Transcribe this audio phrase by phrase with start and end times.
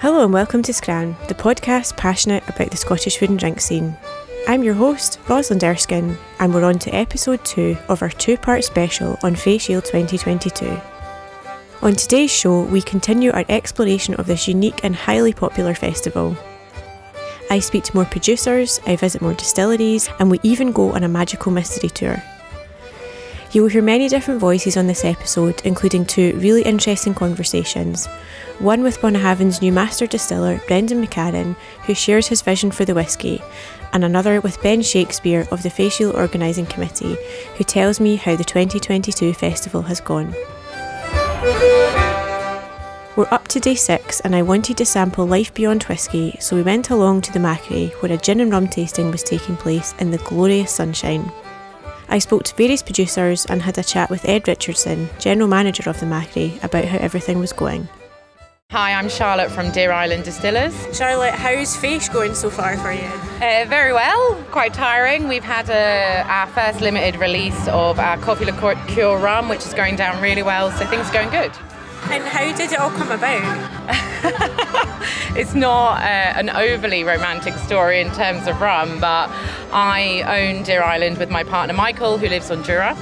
[0.00, 3.94] Hello and welcome to Scran, the podcast passionate about the Scottish food and drink scene.
[4.48, 8.64] I'm your host, Rosalind Erskine, and we're on to episode 2 of our two part
[8.64, 10.80] special on Fèis Ìle 2022.
[11.82, 16.34] On today's show, we continue our exploration of this unique and highly popular festival.
[17.50, 21.08] I speak to more producers, I visit more distilleries, and we even go on a
[21.08, 22.22] magical mystery tour.
[23.52, 28.06] You will hear many different voices on this episode, including two really interesting conversations.
[28.60, 33.42] One with Bunnahabhain's new master distiller, Brendan McCarron, who shares his vision for the whisky,
[33.92, 37.16] and another with Ben Shakespeare of the Fèis Ìle Organising Committee,
[37.56, 40.32] who tells me how the 2022 festival has gone.
[43.16, 46.62] We're up to day six, and I wanted to sample life beyond whisky, so we
[46.62, 50.12] went along to the Machrie, where a gin and rum tasting was taking place in
[50.12, 51.32] the glorious sunshine.
[52.12, 56.00] I spoke to various producers and had a chat with Ed Richardson, General Manager of
[56.00, 57.88] the Machrie, about how everything was going.
[58.72, 60.74] Hi, I'm Charlotte from Deer Island Distillers.
[60.92, 63.06] Charlotte, how's Fèis going so far for you?
[63.36, 65.28] Uh, very well, quite tiring.
[65.28, 69.72] We've had a, our first limited release of our Coffee Liqueur cure rum, which is
[69.72, 71.52] going down really well, so things are going good.
[72.10, 73.86] And how did it all come about?
[75.36, 79.30] it's not uh, an overly romantic story in terms of rum, but
[79.72, 82.96] I own Deer Island with my partner Michael, who lives on Jura.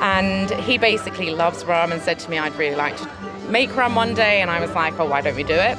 [0.00, 3.10] And he basically loves rum and said to me, I'd really like to
[3.48, 4.40] make rum one day.
[4.40, 5.78] And I was like, oh, why don't we do it?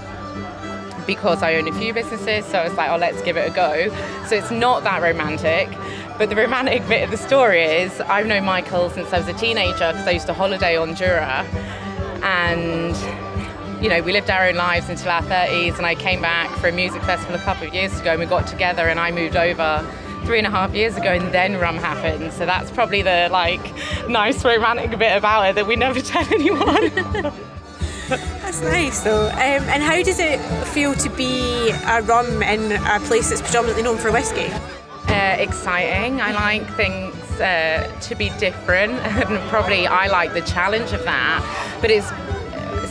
[1.05, 3.53] Because I own a few businesses, so I was like, oh, let's give it a
[3.53, 3.89] go.
[4.27, 5.69] So it's not that romantic.
[6.17, 9.33] But the romantic bit of the story is I've known Michael since I was a
[9.33, 11.45] teenager because I used to holiday on Jura.
[12.23, 12.95] And
[13.81, 16.67] you know, we lived our own lives until our 30s, and I came back for
[16.67, 19.35] a music festival a couple of years ago, and we got together, and I moved
[19.35, 19.85] over
[20.25, 22.33] three and a half years ago, and then Rum happened.
[22.33, 23.61] So that's probably the like
[24.09, 26.91] nice romantic bit about it that we never tell anyone.
[28.07, 29.27] That's nice, though.
[29.27, 33.83] Um, and how does it feel to be a rum in a place that's predominantly
[33.83, 34.47] known for whiskey?
[35.09, 36.21] Uh, exciting.
[36.21, 41.77] I like things uh, to be different, and probably I like the challenge of that.
[41.81, 42.09] But it's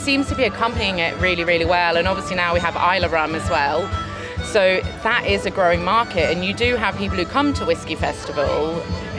[0.07, 1.97] seems to be accompanying it really, really well.
[1.97, 3.83] And obviously now we have Islay Rum as well.
[4.45, 7.97] So that is a growing market, and you do have people who come to Whiskey
[7.97, 8.75] Festival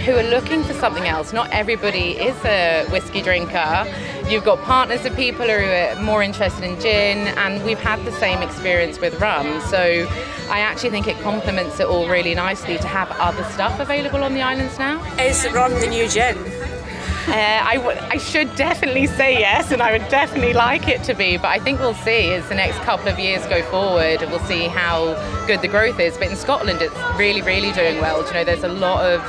[0.05, 1.33] who are looking for something else.
[1.33, 3.85] Not everybody is a whiskey drinker.
[4.29, 8.13] You've got partners of people who are more interested in gin, and we've had the
[8.13, 9.59] same experience with rum.
[9.63, 10.07] So
[10.49, 14.33] I actually think it complements it all really nicely to have other stuff available on
[14.35, 15.03] the islands now.
[15.19, 16.37] Is rum the new gin?
[17.27, 21.13] Uh, I, w- I should definitely say yes, and I would definitely like it to
[21.13, 24.21] be, but I think we'll see as the next couple of years go forward.
[24.21, 25.13] We'll see how
[25.45, 26.17] good the growth is.
[26.17, 28.21] But in Scotland, it's really, really doing well.
[28.21, 29.21] Do you know, there's a lot of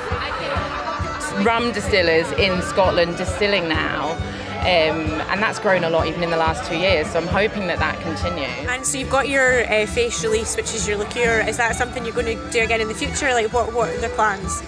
[1.45, 4.13] rum distillers in Scotland distilling now.
[4.59, 7.09] Um, and that's grown a lot even in the last two years.
[7.11, 8.69] So I'm hoping that that continues.
[8.69, 11.45] And so you've got your uh, Fèis release, which is your liqueur.
[11.49, 13.33] Is that something you're going to do again in the future?
[13.33, 14.63] Like, what what are the plans?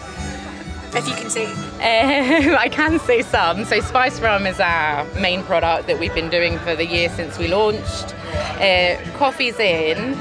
[0.99, 1.49] If you can say?
[1.81, 3.65] Uh, I can say some.
[3.65, 7.39] So, Spice Rum is our main product that we've been doing for the year since
[7.39, 8.15] we launched.
[8.61, 10.15] Uh, coffee's in.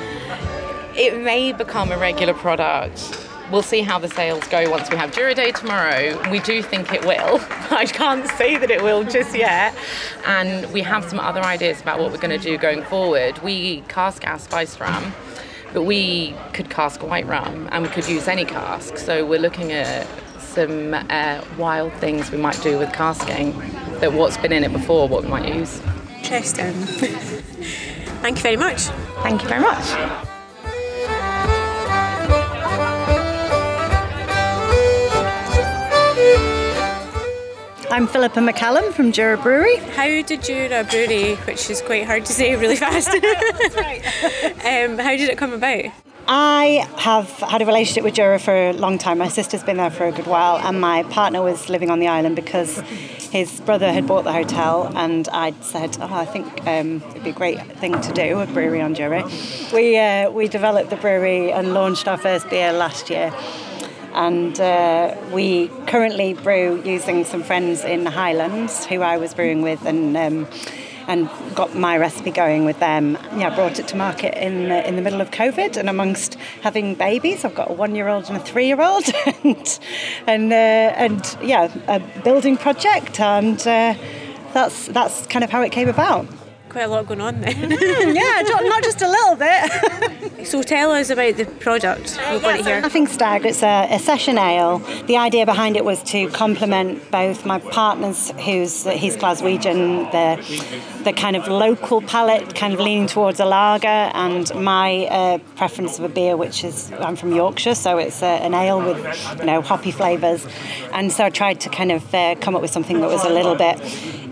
[0.95, 3.27] It may become a regular product.
[3.51, 6.17] We'll see how the sales go once we have Jura Day tomorrow.
[6.29, 7.41] We do think it will.
[7.71, 9.75] I can't say that it will just yet.
[10.25, 13.39] And we have some other ideas about what we're going to do going forward.
[13.39, 15.13] We cask our spice rum
[15.73, 18.97] but we could cask white rum and we could use any cask.
[18.97, 20.07] So we're looking at
[20.49, 23.57] some uh, wild things we might do with casking
[23.99, 25.81] that what's been in it before, what we might use.
[26.17, 26.73] Interesting.
[28.21, 28.81] Thank you very much.
[29.21, 29.85] Thank you very much.
[37.91, 39.77] I'm Philippa McCallum from Jura Brewery.
[39.77, 45.29] How did Jura Brewery, which is quite hard to say really fast, um, how did
[45.29, 45.85] it come about?
[46.31, 49.17] I have had a relationship with Jura for a long time.
[49.17, 52.07] My sister's been there for a good while, and my partner was living on the
[52.07, 52.77] island because
[53.31, 57.31] his brother had bought the hotel, and I said, "Oh, I think um, it'd be
[57.31, 59.27] a great thing to do a brewery on Jura."
[59.73, 63.33] We uh, we developed the brewery and launched our first beer last year.
[64.13, 69.63] and uh, we currently brew using some friends in the Highlands who I was brewing
[69.63, 70.47] with, and um,
[71.09, 73.17] and got my recipe going with them.
[73.35, 77.43] Yeah, brought it to market in in the middle of COVID, and amongst having babies,
[77.43, 79.05] I've got a one-year-old and a three-year-old,
[79.43, 79.79] and
[80.27, 83.95] and uh, and yeah, a building project, and uh,
[84.53, 86.38] that's that's kind of how it came about
[86.69, 87.51] quite a lot going on there.
[87.51, 90.47] yeah, not just a little bit.
[90.47, 92.17] so tell us about the product.
[92.31, 92.79] We've got it here.
[92.81, 93.45] Nothing Stag.
[93.45, 94.79] It's a, a, session ale.
[95.07, 101.13] The idea behind it was to complement both my partner's, who's he's Glaswegian, the the
[101.13, 106.05] kind of local palate, kind of leaning towards a lager, and my uh, preference of
[106.05, 109.61] a beer, which is I'm from Yorkshire, so it's uh, an ale with you know
[109.61, 110.45] hoppy flavours,
[110.93, 113.29] and so I tried to kind of uh, come up with something that was a
[113.29, 113.79] little bit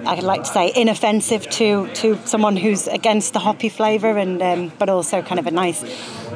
[0.08, 4.72] I'd like to say inoffensive to to someone who's against the hoppy flavour, and um,
[4.80, 5.80] but also kind of a nice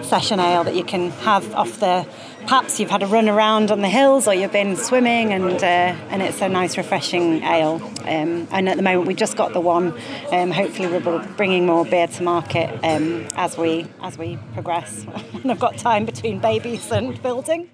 [0.06, 2.06] session ale that you can have off the
[2.42, 5.96] perhaps you've had a run around on the hills or you've been swimming and uh,
[6.10, 7.82] and it's a nice refreshing ale.
[8.02, 9.94] Um, and at the moment we just got the one.
[10.32, 15.06] Um, hopefully we'll be bringing more beer to market um, as we as we progress.
[15.42, 17.68] And I've got time between babies and building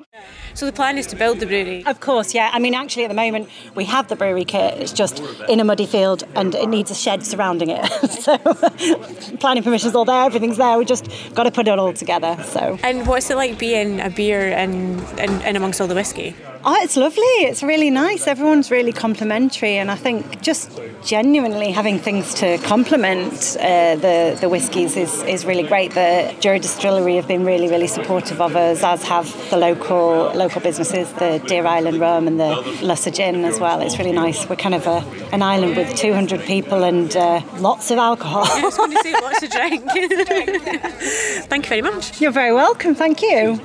[0.57, 1.85] so the plan is to build the brewery?
[1.85, 2.49] Of course yeah.
[2.51, 4.73] I mean actually at the moment we have the brewery kit.
[4.81, 7.87] It's just in a muddy field and it needs a shed surrounding it.
[8.27, 8.37] So
[9.39, 10.23] planning permission's all there.
[10.23, 10.77] Everything's there.
[10.77, 12.77] We just got to put it all together so.
[12.83, 16.35] And what's it like being a beer and, and, and amongst all the whiskey?
[16.65, 17.23] Oh, it's lovely.
[17.23, 18.27] It's really nice.
[18.27, 24.49] Everyone's really complimentary, and I think just genuinely having things to complement uh, the the
[24.49, 25.93] whiskies is, is really great.
[25.93, 30.61] The Jura Distillery have been really really supportive of us, as have the local local
[30.61, 33.81] businesses, the Deer Island Rum and the Lussa Gin as well.
[33.81, 34.49] It's really nice.
[34.49, 38.45] We're kind of a, an island with 200 people and uh, lots of alcohol.
[38.45, 39.83] I was going to say lots of drink.
[41.49, 42.19] Thank you very much.
[42.19, 42.95] You're very welcome.
[42.95, 43.59] Thank you.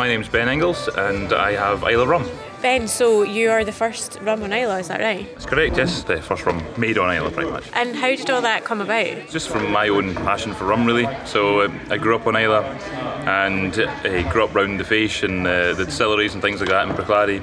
[0.00, 2.26] My name's Ben Inglis and I have Islay Rum.
[2.62, 5.30] Ben, so you are the first rum on Islay, is that right?
[5.34, 6.04] That's correct, yes.
[6.04, 7.64] The first rum made on Islay, pretty much.
[7.74, 9.28] And how did all that come about?
[9.28, 11.06] Just from my own passion for rum, really.
[11.26, 12.64] So uh, I grew up on Islay
[13.26, 16.88] and uh, grew up round the Fèis and uh, the distilleries and things like that
[16.88, 17.42] in Bruichladdich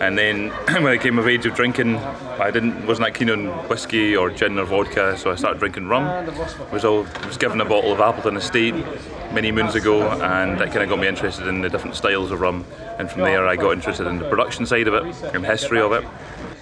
[0.00, 3.48] and then when I came of age of drinking, I didn't wasn't that keen on
[3.68, 6.04] whiskey or gin or vodka, so I started drinking rum.
[6.72, 8.74] Was all was given a bottle of Appleton Estate
[9.32, 12.40] many moons ago, and that kind of got me interested in the different styles of
[12.40, 12.64] rum.
[12.98, 15.92] And from there, I got interested in the production side of it and history of
[15.92, 16.04] it.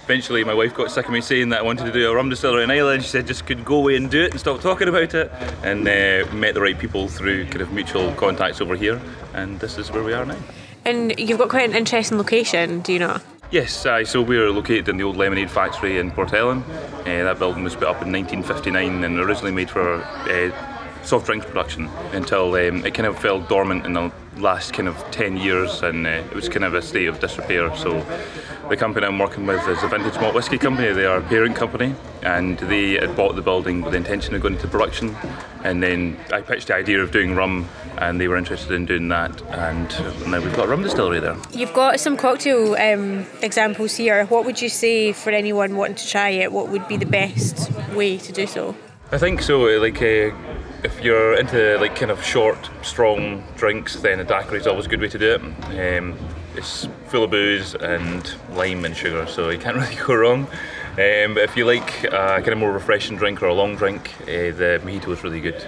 [0.03, 2.29] Eventually, my wife got sick of me saying that I wanted to do a rum
[2.29, 2.99] distillery in Islay.
[2.99, 5.31] She said just could go away and do it and stop talking about it.
[5.61, 8.99] And uh, met the right people through kind of mutual contacts over here,
[9.33, 10.37] and this is where we are now.
[10.85, 13.19] And you've got quite an interesting location, do you know?
[13.51, 16.61] Yes, uh, so we're located in the old lemonade factory in Port Ellen.
[16.61, 20.68] Uh, that building was put up in 1959 and originally made for uh,
[21.03, 24.95] soft drinks production until um, it kind of fell dormant in the last kind of
[25.11, 27.75] 10 years and uh, it was kind of a state of disrepair.
[27.75, 28.05] So
[28.69, 30.91] the company I'm working with is a vintage malt whisky company.
[30.93, 34.41] They are a parent company and they had bought the building with the intention of
[34.41, 35.15] going into production.
[35.63, 37.67] And then I pitched the idea of doing rum
[37.97, 39.41] and they were interested in doing that.
[39.49, 39.89] And
[40.29, 41.35] now we've got a rum distillery there.
[41.51, 44.25] You've got some cocktail um, examples here.
[44.25, 46.51] What would you say for anyone wanting to try it?
[46.51, 48.75] What would be the best way to do so?
[49.11, 49.61] I think so.
[49.61, 50.31] Like, uh,
[50.83, 54.89] if you're into like kind of short, strong drinks, then a daiquiri is always a
[54.89, 55.97] good way to do it.
[55.97, 56.17] Um,
[56.55, 60.47] it's full of booze and lime and sugar, so you can't really go wrong.
[60.91, 62.09] Um, but if you like a
[62.41, 65.63] kind of more refreshing drink or a long drink, uh, the mojito is really good.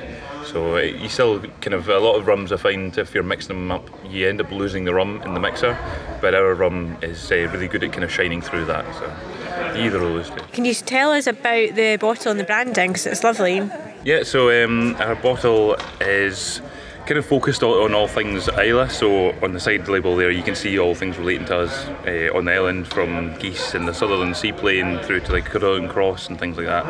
[0.45, 3.55] So uh, you still kind of a lot of rums I find if you're mixing
[3.55, 5.77] them up, you end up losing the rum in the mixer.
[6.19, 8.85] But our rum is uh, really good at kind of shining through that.
[8.95, 10.35] So either of those two.
[10.51, 12.89] Can you tell us about the bottle and the branding?
[12.89, 13.69] Because it's lovely.
[14.03, 14.23] Yeah.
[14.23, 16.61] So um, our bottle is
[17.05, 18.87] kind of focused on all things Islay.
[18.89, 22.29] So on the side label there, you can see all things relating to us uh,
[22.35, 26.39] on the island, from geese and the Sunderland Seaplane through to like Curragh Cross and
[26.39, 26.85] things like that.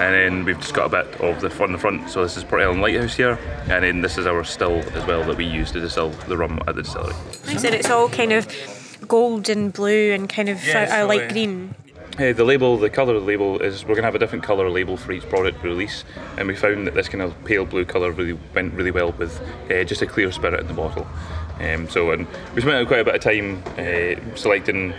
[0.00, 2.08] And then we've just got a bit of the front the front.
[2.10, 5.24] So this is Port Ellen Lighthouse here, and then this is our still as well
[5.24, 7.14] that we use to distill the rum at the distillery.
[7.46, 8.46] Nice, and it's all kind of
[9.06, 11.74] gold and blue and kind of yeah, uh, light uh, green.
[12.18, 14.42] Uh, the label, the colour of the label is we're going to have a different
[14.42, 16.02] colour label for each product release,
[16.38, 19.38] and we found that this kind of pale blue colour really went really well with
[19.70, 21.06] uh, just a clear spirit in the bottle.
[21.60, 24.94] Um, so, and we spent quite a bit of time uh, selecting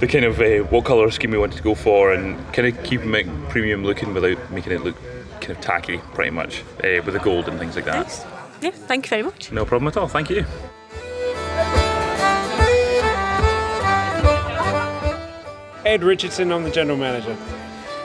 [0.00, 2.84] the kind of uh, what colour scheme we wanted to go for, and kind of
[2.84, 4.96] keeping it premium looking without making it look
[5.40, 8.04] kind of tacky, pretty much, uh, with the gold and things like that.
[8.04, 8.24] Nice.
[8.60, 9.52] Yeah, thank you very much.
[9.52, 10.08] No problem at all.
[10.08, 10.44] Thank you.
[15.86, 17.36] Ed Richardson, I'm the general manager.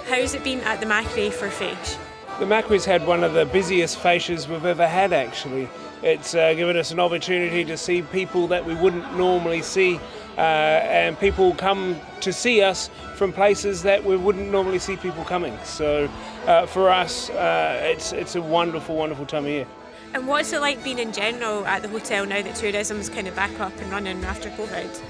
[0.07, 1.97] How's it been at the Machrie for Fèis?
[2.38, 5.67] The Machrie's had one of the busiest fascias we've ever had, actually.
[6.03, 10.00] It's uh, given us an opportunity to see people that we wouldn't normally see,
[10.38, 15.23] uh, and people come to see us from places that we wouldn't normally see people
[15.23, 15.57] coming.
[15.63, 16.07] So
[16.45, 19.65] uh, for us, uh, it's, it's a wonderful, wonderful time of year.
[20.13, 23.35] And what's it like being in general at the hotel now that tourism's kind of
[23.35, 25.01] back up and running after COVID?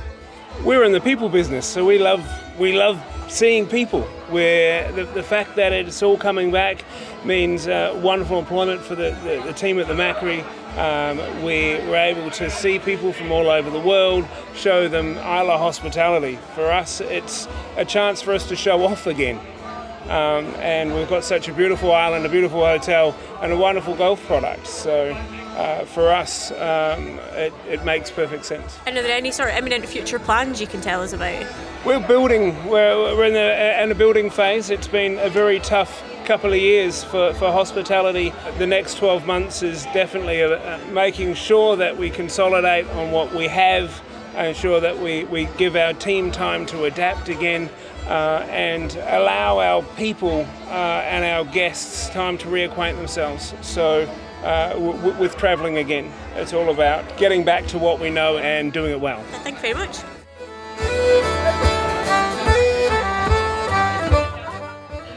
[0.63, 2.23] We're in the people business, so we love
[2.59, 4.03] we love seeing people.
[4.29, 6.85] Where the, the fact that it's all coming back
[7.25, 10.43] means uh, wonderful employment for the, the, the team at the Machrie.
[10.77, 15.57] Um, we were able to see people from all over the world, show them Islay
[15.57, 16.39] hospitality.
[16.55, 19.39] For us, it's a chance for us to show off again.
[20.11, 24.21] Um, and we've got such a beautiful island, a beautiful hotel, and a wonderful golf
[24.27, 24.67] product.
[24.67, 25.11] So
[25.55, 28.77] uh, for us, um, it, it, makes perfect sense.
[28.85, 31.45] And are there any sort of imminent future plans you can tell us about?
[31.85, 32.53] We're building.
[32.67, 34.69] We're, we're in, the, in a building phase.
[34.69, 38.33] It's been a very tough couple of years for, for hospitality.
[38.57, 43.47] The next 12 months is definitely a making sure that we consolidate on what we
[43.47, 44.01] have,
[44.35, 47.69] ensure that we, we give our team time to adapt again.
[48.07, 53.53] Uh, and allow our people uh, and our guests time to reacquaint themselves.
[53.61, 54.11] So,
[54.43, 58.73] uh, w- with travelling again, it's all about getting back to what we know and
[58.73, 59.21] doing it well.
[59.43, 59.99] Thank you very much.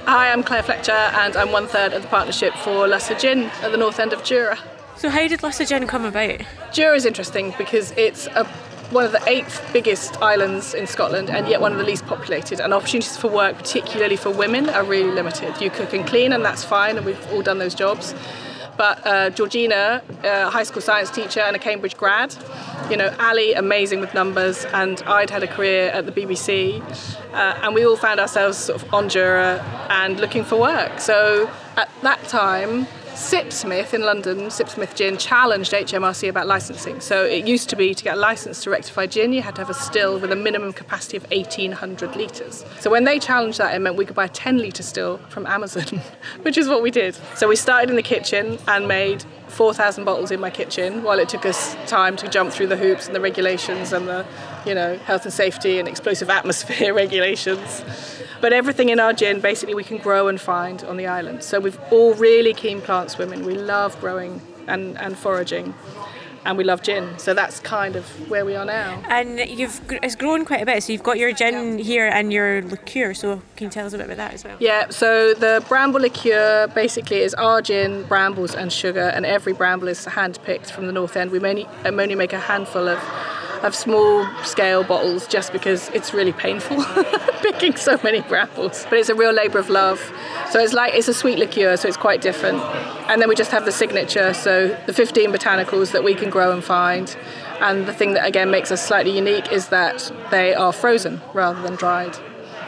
[0.06, 3.70] Hi, I'm Claire Fletcher, and I'm one third of the partnership for Lussa Gin at
[3.70, 4.58] the north end of Jura.
[4.96, 6.40] So, how did Lussa Gin come about?
[6.72, 8.44] Jura is interesting because it's a
[8.90, 12.60] one of the eighth biggest islands in Scotland and yet one of the least populated.
[12.60, 15.60] And opportunities for work, particularly for women, are really limited.
[15.60, 18.14] You cook and clean, and that's fine, and we've all done those jobs.
[18.76, 22.34] But uh, Georgina, a high school science teacher and a Cambridge grad,
[22.90, 26.82] you know, Ali, amazing with numbers, and I'd had a career at the BBC,
[27.32, 30.98] uh, and we all found ourselves sort of on Jura and looking for work.
[30.98, 37.00] So at that time, Sipsmith in London, Sipsmith Gin, challenged HMRC about licensing.
[37.00, 39.60] So it used to be to get a license to rectify gin, you had to
[39.60, 42.64] have a still with a minimum capacity of 1,800 litres.
[42.80, 45.46] So when they challenged that, it meant we could buy a 10 litre still from
[45.46, 46.00] Amazon,
[46.42, 47.16] which is what we did.
[47.36, 51.28] So we started in the kitchen and made 4,000 bottles in my kitchen while it
[51.28, 54.26] took us time to jump through the hoops and the regulations and the,
[54.66, 57.82] you know, health and safety and explosive atmosphere regulations.
[58.40, 61.42] But everything in our gin, basically, we can grow and find on the island.
[61.42, 63.44] So we've all really keen plant women.
[63.44, 65.74] We love growing and, and foraging
[66.44, 67.18] and we love gin.
[67.18, 69.02] So that's kind of where we are now.
[69.08, 70.82] And you've it's grown quite a bit.
[70.82, 73.14] So you've got your gin here and your liqueur.
[73.14, 74.56] So can you tell us a bit about that as well?
[74.60, 74.90] Yeah.
[74.90, 80.04] So the bramble liqueur basically is our gin, brambles, and sugar, and every bramble is
[80.04, 81.30] hand picked from the north end.
[81.30, 82.98] We only, um, only make a handful of
[83.64, 86.84] of small scale bottles just because it's really painful
[87.42, 88.84] picking so many brambles.
[88.90, 90.00] But it's a real labour of love.
[90.50, 92.58] So it's like it's a sweet liqueur, so it's quite different.
[93.08, 96.52] And then we just have the signature, so the 15 botanicals that we can grow
[96.52, 97.16] and find.
[97.60, 101.62] And the thing that again makes us slightly unique is that they are frozen rather
[101.62, 102.14] than dried.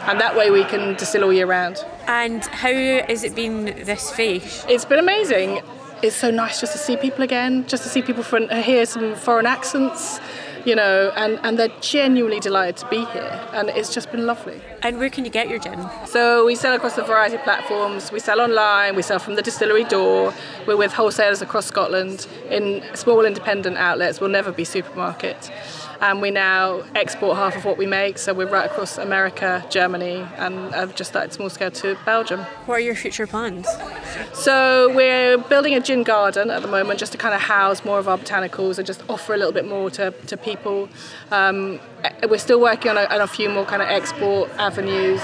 [0.09, 1.85] And that way we can distill all year round.
[2.07, 2.73] And how
[3.11, 4.65] has it been this feast?
[4.69, 5.61] It's been amazing.
[6.03, 9.17] It's so nice just to see people again, just to see people from, hear some
[9.17, 10.21] foreign accents
[10.67, 13.49] you know, and, and they're genuinely delighted to be here.
[13.53, 14.61] And it's just been lovely.
[14.83, 15.89] And where can you get your gin?
[16.07, 18.11] So we sell across a variety of platforms.
[18.11, 20.35] We sell online, we sell from the distillery door.
[20.67, 24.21] We're with wholesalers across Scotland in small independent outlets.
[24.21, 25.51] We'll never be supermarket
[26.01, 28.19] and we now export half of what we make.
[28.19, 32.41] So we're right across America, Germany, and I've just started small scale to Belgium.
[32.67, 33.67] What are your future plans?
[34.33, 37.99] So we're building a gin garden at the moment, just to kind of house more
[37.99, 40.89] of our botanicals and just offer a little bit more to, to people.
[41.31, 41.81] Um,
[42.29, 45.21] we're still working on a, on a few more kind of export avenues,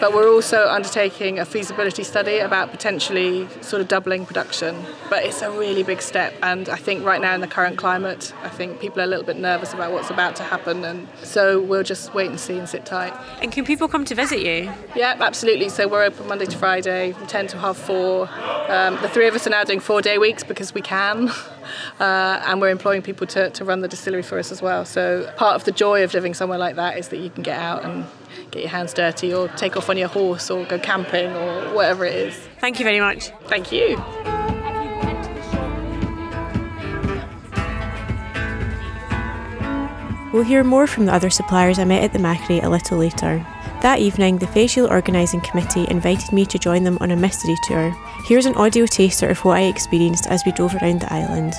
[0.00, 4.76] but we're also undertaking a feasibility study about potentially sort of doubling production.
[5.08, 8.32] But it's a really big step, and I think right now in the current climate,
[8.42, 11.60] I think people are a little bit nervous about what's about to happen, and so
[11.60, 13.12] we'll just wait and see and sit tight.
[13.40, 14.72] And can people come to visit you?
[14.94, 15.68] Yeah, absolutely.
[15.68, 18.28] So we're open Monday to Friday from 10 to half four.
[18.68, 21.30] Um, the three of us are now doing four day weeks because we can.
[21.98, 24.84] Uh, and we're employing people to, to run the distillery for us as well.
[24.84, 27.58] So part of the joy of living somewhere like that is that you can get
[27.58, 28.04] out and
[28.50, 32.04] get your hands dirty or take off on your horse or go camping or whatever
[32.04, 32.36] it is.
[32.60, 33.30] Thank you very much.
[33.48, 33.96] Thank you.
[40.36, 43.38] We'll hear more from the other suppliers I met at the Machrie a little later.
[43.80, 47.56] That evening, the Fèis Ìle Organising Committee invited me to join them on a mystery
[47.64, 47.96] tour.
[48.26, 51.54] Here's an audio taster of what I experienced as we drove around the island.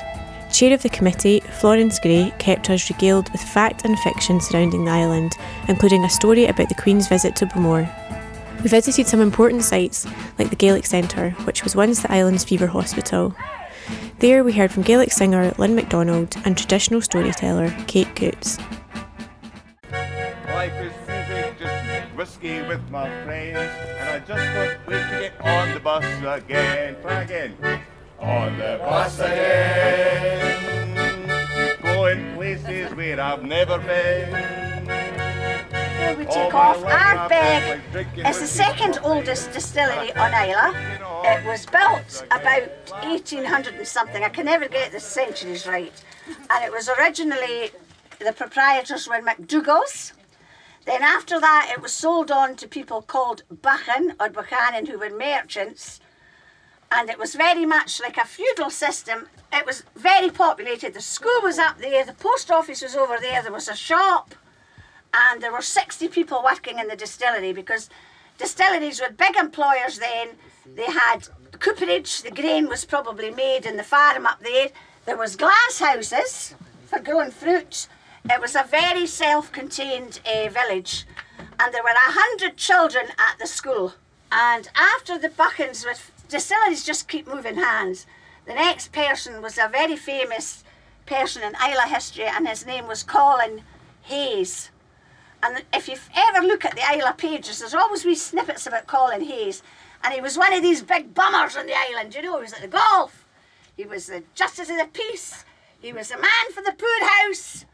[0.54, 4.92] Chair of the committee, Florence Gray, kept us regaled with fact and fiction surrounding the
[4.92, 5.34] island,
[5.68, 7.90] including a story about the Queen's visit to Bowmore.
[8.62, 10.06] We visited some important sites
[10.38, 13.36] like the Gaelic Centre, which was once the island's fever hospital.
[14.20, 18.58] There we heard from Gaelic singer Lynn MacDonald and traditional storyteller Kate Coots.
[19.92, 23.58] Life is too just whiskey with my friends,
[24.00, 26.96] and I just can't wait to get on the bus again.
[27.02, 27.56] Try again.
[28.20, 30.58] On the bus again,
[31.84, 34.97] going places where I've never been.
[36.16, 36.78] We take off.
[36.84, 40.72] Ardbeg is the second oldest distillery on Islay.
[41.26, 42.70] It was built about
[43.04, 44.24] 1800 and something.
[44.24, 45.92] I can never get the centuries right.
[46.50, 47.72] And it was originally,
[48.20, 50.14] the proprietors were MacDougall's.
[50.86, 55.10] Then after that, it was sold on to people called Bachan or Buchanan, who were
[55.10, 56.00] merchants.
[56.90, 59.28] And it was very much like a feudal system.
[59.52, 60.94] It was very populated.
[60.94, 64.34] The school was up there, the post office was over there, there was a shop,
[65.18, 67.90] and there were 60 people working in the distillery because
[68.38, 70.30] distilleries were big employers then.
[70.76, 71.28] They had
[71.60, 74.70] cooperage, the grain was probably made in the farm up there.
[75.06, 76.56] There was glass houses
[76.86, 77.88] for growing fruit.
[78.30, 81.06] It was a very self-contained uh, village
[81.60, 83.94] and there were a hundred children at the school.
[84.32, 88.06] And after the Buchans, with distilleries just keep moving hands.
[88.46, 90.64] The next person was a very famous
[91.06, 93.64] person in Islay history and his name was Colin
[94.04, 94.70] Hayes.
[95.44, 99.24] And if you ever look at the Islay pages, there's always wee snippets about Colin
[99.24, 99.62] Hayes.
[100.04, 102.54] And he was one of these big bummers on the island, you know, he was
[102.54, 103.26] at the golf.
[103.76, 105.46] He was the Justice of the Peace.
[105.80, 107.66] He was a man for the poorhouse.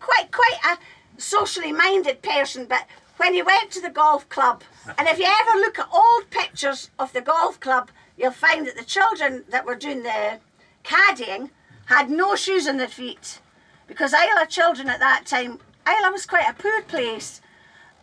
[0.00, 2.86] Quite, quite a socially minded person, but
[3.18, 4.64] when he went to the golf club,
[4.98, 8.76] and if you ever look at old pictures of the golf club, you'll find that
[8.76, 10.40] the children that were doing the
[10.82, 11.50] caddying
[11.86, 13.40] had no shoes on their feet.
[13.86, 17.40] Because Islay children at that time Islay was quite a poor place,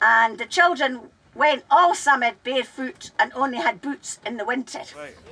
[0.01, 4.81] and the children went all summer barefoot and only had boots in the winter.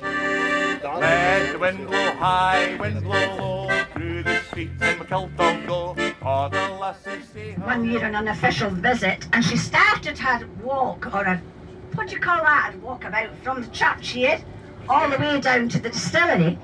[0.01, 5.95] Let the wind blow high, wind blow low, through the streets in McKilton go.
[6.21, 7.53] All the lassies say.
[7.53, 11.41] One year on an official visit, and she started her walk, or a
[11.95, 12.75] what do you call that?
[12.75, 14.39] A walk about from the church here
[14.87, 16.57] all the way down to the distillery.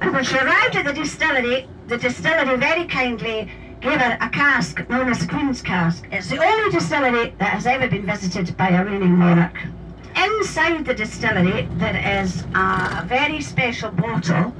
[0.00, 4.88] And when she arrived at the distillery, the distillery very kindly gave her a cask
[4.88, 6.06] known as the Queen's Cask.
[6.10, 9.58] It's the only distillery that has ever been visited by a reigning monarch.
[10.16, 14.54] Inside the distillery, there is a very special bottle,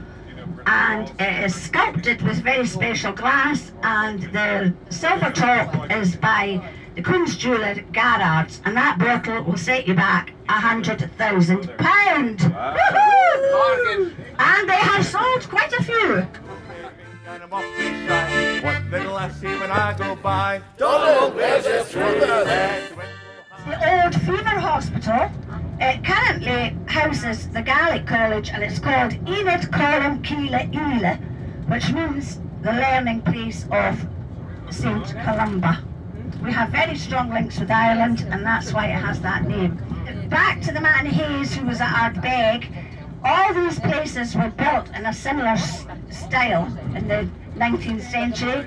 [0.67, 6.61] and it is sculpted with very special glass, and the silver top is by
[6.95, 12.41] the Queen's jeweller Garrard's, and that bottle will set you back a hundred thousand pound.
[14.39, 16.27] And they have sold quite a few.
[17.29, 18.61] And I'm off to shy.
[18.63, 20.63] What little I see when I go by.
[20.77, 23.71] Double measures through the the wind blow high.
[23.71, 25.31] The old Fever Hospital
[25.79, 31.19] it currently houses the Gaelic College and it's called Ionad Chaluim Chille Ìle,
[31.69, 34.07] which means the learning place of
[34.71, 35.83] St Columba.
[36.43, 39.77] We have very strong links with Ireland and that's why it has that name.
[40.31, 42.86] Back to the man Hayes who was at Ardbeg,
[43.27, 45.57] all these places were built in a similar
[46.11, 48.65] style in the 19th century.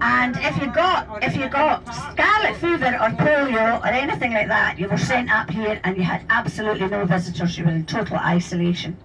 [0.00, 4.78] And if you got if you got scarlet fever or polio or anything like that,
[4.78, 7.56] you were sent up here and you had absolutely no visitors.
[7.56, 8.98] You were in total isolation.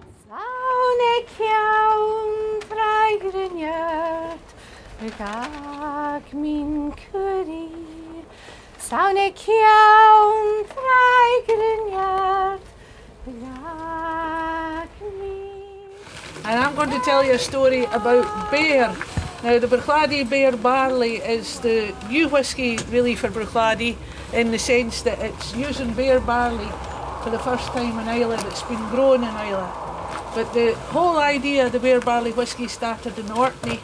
[16.52, 18.94] And I'm going to tell you a story about beer.
[19.42, 23.96] Now, the Bruichladdich Bere Barley is the new whisky really for Bruichladdich
[24.34, 26.68] in the sense that it's using bere barley
[27.24, 28.36] for the first time in Islay.
[28.48, 29.70] It's been grown in Islay.
[30.34, 33.80] But the whole idea of the bere barley whisky started in Orkney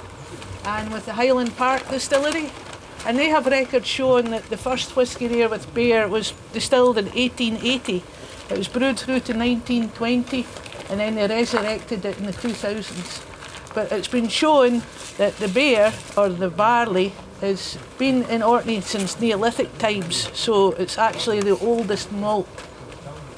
[0.66, 2.50] and with the Highland Park distillery.
[3.06, 7.06] And they have records showing that the first whisky there with beer was distilled in
[7.06, 8.04] 1880.
[8.50, 10.44] It was brewed through to 1920
[10.90, 13.24] and then they resurrected it in the 2000s.
[13.74, 14.82] But it's been shown
[15.18, 20.98] that the beer or the barley has been in Orkney since Neolithic times, so it's
[20.98, 22.48] actually the oldest malt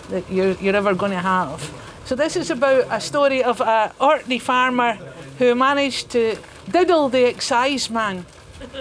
[0.09, 1.71] that you're, you're ever going to have.
[2.05, 4.95] So this is about a story of an Orkney farmer
[5.39, 6.37] who managed to
[6.71, 8.25] diddle the excise man,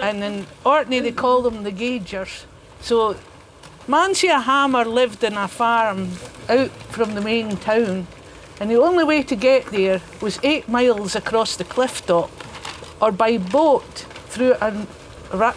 [0.00, 2.46] and in Orkney they call them the gaugers.
[2.80, 3.16] So
[3.86, 6.10] Mansia Hammer lived in a farm
[6.48, 8.06] out from the main town,
[8.60, 12.30] and the only way to get there was eight miles across the cliff top,
[13.00, 14.86] or by boat through a,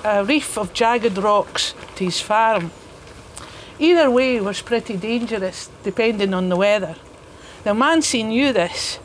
[0.06, 2.72] a reef of jagged rocks to his farm.
[3.78, 6.96] Either way was pretty dangerous, depending on the weather.
[7.66, 9.00] Now, Mancy knew this,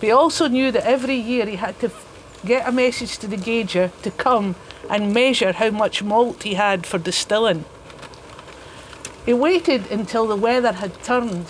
[0.00, 1.92] but he also knew that every year he had to
[2.44, 4.56] get a message to the gauger to come
[4.90, 7.64] and measure how much malt he had for distilling.
[9.24, 11.46] He waited until the weather had turned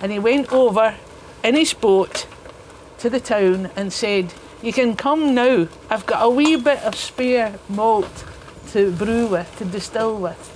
[0.00, 0.94] and he went over
[1.42, 2.26] in his boat
[2.98, 5.68] to the town and said, You can come now.
[5.90, 8.24] I've got a wee bit of spare malt
[8.68, 10.54] to brew with, to distill with.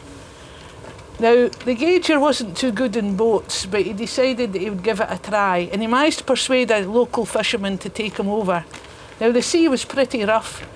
[1.21, 5.01] Now, the gauger wasn't too good in boats, but he decided that he would give
[5.01, 8.65] it a try, and he managed to persuade a local fisherman to take him over.
[9.21, 10.67] Now, the sea was pretty rough,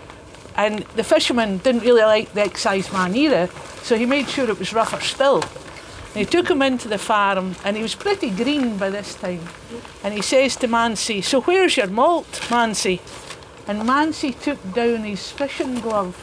[0.56, 3.48] and the fisherman didn't really like the excise man either,
[3.82, 5.42] so he made sure it was rougher still.
[6.16, 9.42] He took him into the farm, and he was pretty green by this time.
[10.02, 13.02] And he says to Mancy, So where's your malt, Mancy?
[13.66, 16.16] And Mancy took down his fishing glove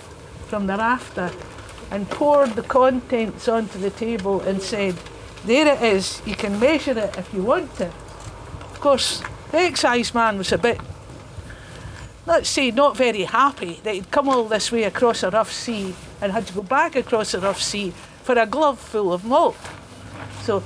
[0.48, 1.30] from the rafter
[1.92, 4.96] and poured the contents onto the table and said,
[5.46, 7.86] There it is, you can measure it if you want to.
[7.86, 10.82] Of course, the excise man was a bit,
[12.26, 15.94] let's say, not very happy that he'd come all this way across a rough sea
[16.20, 17.92] and had to go back across a rough sea
[18.24, 19.56] for a glove full of malt.
[20.44, 20.62] So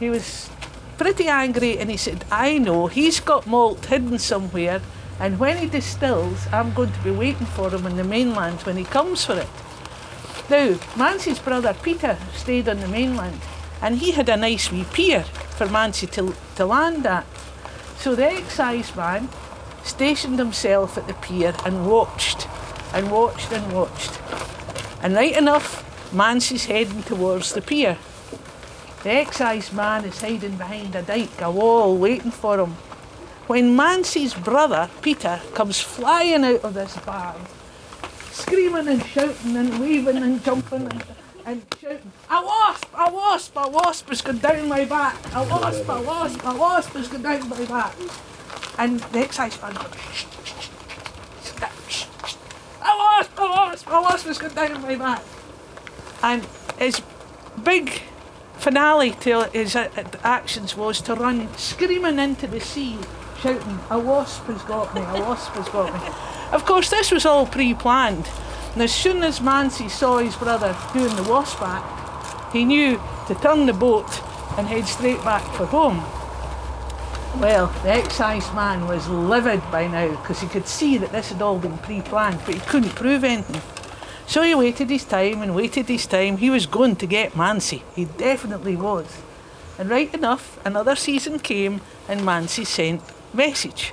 [0.00, 0.48] he was
[0.96, 4.80] pretty angry and he said, I know, he's got malt hidden somewhere,
[5.20, 8.76] and when he distills, I'm going to be waiting for him in the mainland when
[8.76, 9.48] he comes for it.
[10.48, 13.40] Now, Mancy's brother Peter stayed on the mainland
[13.82, 17.26] and he had a nice wee pier for Mancy to, to land at.
[17.98, 19.28] So the excise man
[19.82, 22.46] stationed himself at the pier and watched
[22.94, 24.20] and watched and watched.
[25.02, 25.82] And right enough,
[26.12, 27.98] Mancy's heading towards the pier.
[29.06, 32.72] The excise man is hiding behind a dike, a wall, waiting for him.
[33.46, 37.36] When Mancy's brother, Peter, comes flying out of this barn,
[38.32, 41.04] screaming and shouting and waving and jumping and,
[41.44, 45.88] and shouting, A wasp, a wasp, a wasp has gone down my back, a wasp,
[45.88, 47.94] a wasp, a wasp has gone down my back.
[48.76, 50.68] And the excise man goes, shh, shh,
[51.88, 52.06] shh,
[52.82, 55.22] a wasp, a wasp, a wasp has gone down my back.
[56.24, 56.44] And
[56.76, 57.00] his
[57.62, 58.02] big
[58.58, 62.98] finale to his uh, a- actions was to run screaming into the sea,
[63.40, 66.00] shouting, A wasp has got me, a wasp has got me.
[66.52, 68.28] Of course, this was all pre planned,
[68.74, 73.34] and as soon as Mancy saw his brother doing the wasp act, he knew to
[73.34, 74.08] turn the boat
[74.56, 76.04] and head straight back for home.
[77.40, 81.42] Well, the excise man was livid by now because he could see that this had
[81.42, 83.60] all been pre planned, but he couldn't prove anything.
[84.26, 86.38] So he waited his time and waited his time.
[86.38, 87.82] He was going to get Mancy.
[87.94, 89.22] He definitely was.
[89.78, 93.92] And right enough, another season came and Mancy sent message.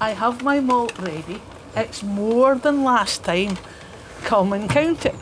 [0.00, 1.42] I have my malt ready.
[1.74, 3.58] It's more than last time.
[4.22, 5.14] Come and count it.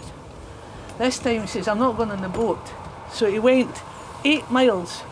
[0.99, 2.73] This time he says, I'm not going on the boat.
[3.12, 3.83] So he went
[4.25, 5.03] eight miles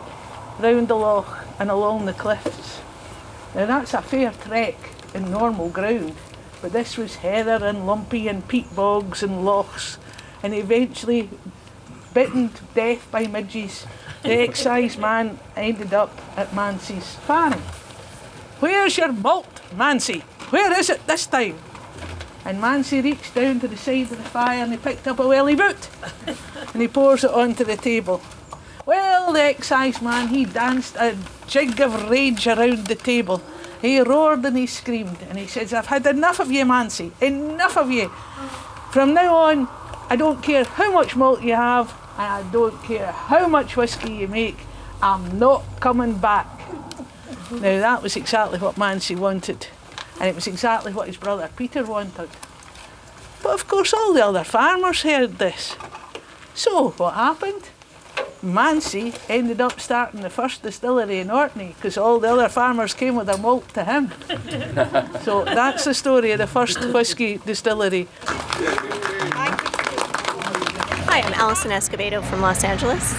[0.59, 2.81] round the loch and along the cliffs.
[3.55, 4.75] Now that's a fair trek
[5.13, 6.15] in normal ground,
[6.61, 9.97] but this was heather and lumpy and peat bogs and lochs,
[10.43, 11.29] and eventually,
[12.13, 13.85] bitten to death by midges,
[14.23, 17.61] the excise man ended up at Mancy's farm.
[18.59, 20.19] Where's your malt, Mancy?
[20.49, 21.57] Where is it this time?
[22.43, 25.27] And Mancy reached down to the side of the fire and he picked up a
[25.27, 25.89] welly boot
[26.73, 28.21] and he pours it onto the table.
[28.85, 33.41] Well, the excise man, he danced a jig of rage around the table.
[33.81, 37.77] He roared and he screamed and he says, I've had enough of you, Mancy, enough
[37.77, 38.09] of you.
[38.91, 39.67] From now on,
[40.09, 44.11] I don't care how much malt you have and I don't care how much whisky
[44.13, 44.57] you make,
[45.01, 46.47] I'm not coming back.
[47.51, 49.67] Now, that was exactly what Mancy wanted,
[50.19, 52.29] and it was exactly what his brother Peter wanted.
[53.43, 55.75] But of course, all the other farmers heard this.
[56.55, 57.69] So, what happened?
[58.41, 63.15] Mancy ended up starting the first distillery in Orkney because all the other farmers came
[63.15, 64.11] with their malt to him.
[65.23, 68.07] so that's the story of the first whisky distillery.
[71.09, 73.15] Hi, I'm Alison Escobedo from Los Angeles.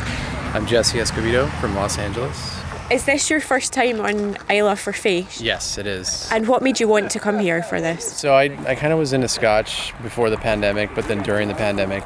[0.55, 2.57] I'm Jesse Escobedo from Los Angeles.
[2.91, 5.43] Is this your first time on Islay for Fèis?
[5.43, 6.27] Yes, it is.
[6.33, 8.05] And what made you want to come here for this?
[8.17, 11.55] So I, I kind of was into Scotch before the pandemic, but then during the
[11.55, 12.05] pandemic,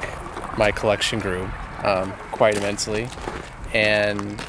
[0.59, 1.49] my collection grew
[1.85, 3.09] um, quite immensely,
[3.75, 4.41] and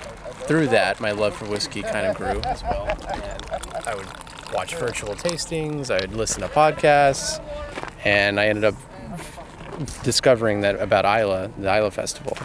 [0.48, 2.88] through that, my love for whiskey kind of grew as well.
[3.13, 4.08] And I would
[4.54, 7.43] watch virtual tastings, I would listen to podcasts,
[8.04, 8.76] and I ended up
[10.04, 12.38] discovering that about Islay, the Islay Festival.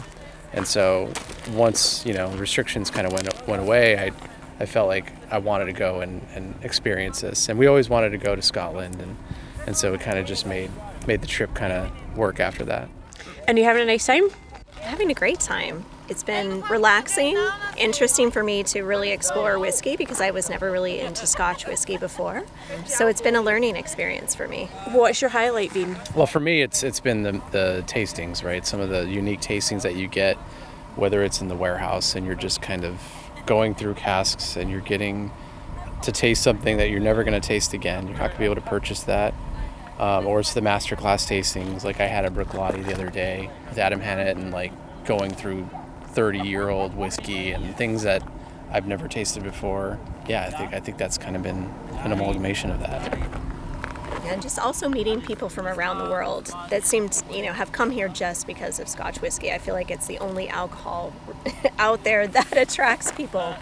[0.53, 1.11] And so
[1.51, 4.11] once you know restrictions kind of went went away, I
[4.59, 7.49] I felt like I wanted to go and, and experience this.
[7.49, 9.15] And we always wanted to go to Scotland, and
[9.67, 10.71] and so it kind of just made
[11.07, 12.89] made the trip kind of work after that.
[13.47, 14.29] And you having a nice time?
[14.81, 15.85] Having a great time.
[16.07, 17.37] It's been relaxing,
[17.77, 21.97] interesting for me to really explore whiskey because I was never really into Scotch whiskey
[21.97, 22.43] before.
[22.85, 24.65] So it's been a learning experience for me.
[24.91, 25.97] What's your highlight been?
[26.15, 28.65] Well, for me, it's it's been the the tastings, right?
[28.65, 30.37] Some of the unique tastings that you get,
[30.95, 32.99] whether it's in the warehouse and you're just kind of
[33.45, 35.31] going through casks and you're getting
[36.03, 38.07] to taste something that you're never going to taste again.
[38.07, 39.33] You're not going to be able to purchase that.
[39.99, 41.83] Um, or it's the masterclass tastings.
[41.83, 44.71] Like I had a Bruichladdich the other day with Adam Hannett and like
[45.05, 45.69] going through
[46.11, 48.23] 30 year old whiskey and things that
[48.71, 49.99] I've never tasted before.
[50.27, 51.69] Yeah, I think I think that's kind of been
[52.03, 53.17] an amalgamation of that.
[54.25, 57.71] And just also meeting people from around the world that seem to, you know, have
[57.71, 59.51] come here just because of Scotch whiskey.
[59.51, 61.13] I feel like it's the only alcohol
[61.79, 63.55] out there that attracts people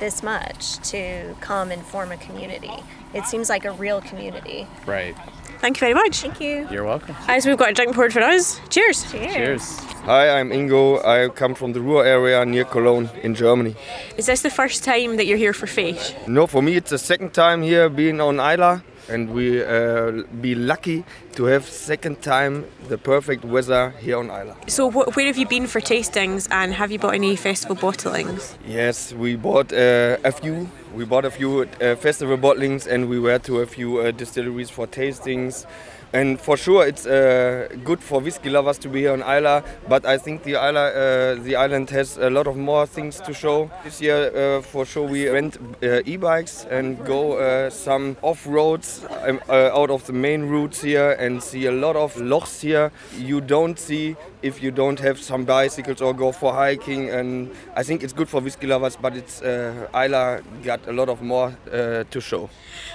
[0.00, 2.82] this much to come and form a community.
[3.14, 4.66] It seems like a real community.
[4.86, 5.16] Right.
[5.60, 6.20] Thank you very much.
[6.20, 6.68] Thank you.
[6.70, 7.16] You're welcome.
[7.28, 8.60] As we've got a drink poured for us.
[8.68, 9.10] Cheers.
[9.10, 9.78] Cheers.
[10.04, 11.02] Hi, I'm Ingo.
[11.04, 13.74] I come from the Ruhr area near Cologne in Germany.
[14.18, 16.12] Is this the first time that you're here for Fèis?
[16.28, 20.54] No, for me it's the second time here being on Islay and we uh, be
[20.54, 24.54] lucky to have second time the perfect weather here on Islay.
[24.68, 28.54] So wh- where have you been for tastings and have you bought any festival bottlings?
[28.66, 30.68] Yes, we bought uh, a few.
[30.94, 34.70] We bought a few uh, festival bottlings and we went to a few uh, distilleries
[34.70, 35.66] for tastings.
[36.14, 39.62] And for sure, it's uh, good for whiskey lovers to be here on Islay.
[39.88, 43.34] But I think the Islay, uh, the island has a lot of more things to
[43.34, 43.68] show.
[43.82, 49.04] This year, uh, for sure, we rent uh, e-bikes and go uh, some off roads
[49.26, 52.92] um, uh, out of the main routes here and see a lot of lochs here.
[53.18, 57.10] You don't see if you don't have some bicycles or go for hiking.
[57.10, 58.94] And I think it's good for whiskey lovers.
[58.94, 62.50] But it's uh, Islay got a lot of more uh, to show.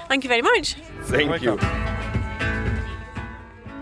[0.08, 0.78] Thank you very much.
[1.04, 1.60] Thank you.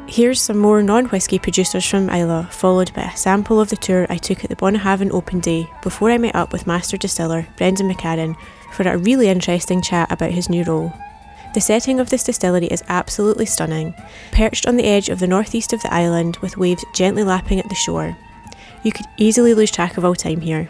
[0.10, 4.08] Here's some more non whisky producers from Islay, followed by a sample of the tour
[4.10, 7.92] I took at the Bunnahabhain Open Day before I met up with master distiller Brendan
[7.92, 8.38] McCarron
[8.72, 10.94] for a really interesting chat about his new role.
[11.54, 13.94] The setting of this distillery is absolutely stunning,
[14.32, 17.68] perched on the edge of the northeast of the island with waves gently lapping at
[17.68, 18.18] the shore.
[18.84, 20.70] You could easily lose track of all time here.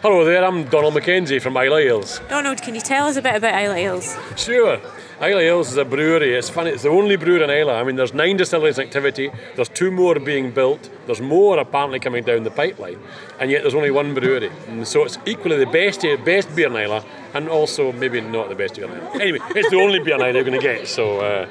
[0.00, 2.20] Hello there, I'm Donald Mackenzie from Islay Ales.
[2.28, 4.16] Donald, can you tell us a bit about Islay Ales?
[4.36, 4.80] Sure.
[5.20, 6.34] Islay Ales is a brewery.
[6.34, 7.74] It's funny, it's the only brewery in Islay.
[7.74, 11.98] I mean, there's nine distilleries in activity, there's two more being built, there's more apparently
[11.98, 13.00] coming down the pipeline,
[13.40, 14.50] and yet there's only one brewery.
[14.68, 17.02] And so it's equally the best, best beer in Islay,
[17.34, 19.20] and also maybe not the best beer in Islay.
[19.20, 21.20] Anyway, it's the only beer in Islay you're going to get, so.
[21.20, 21.48] Uh,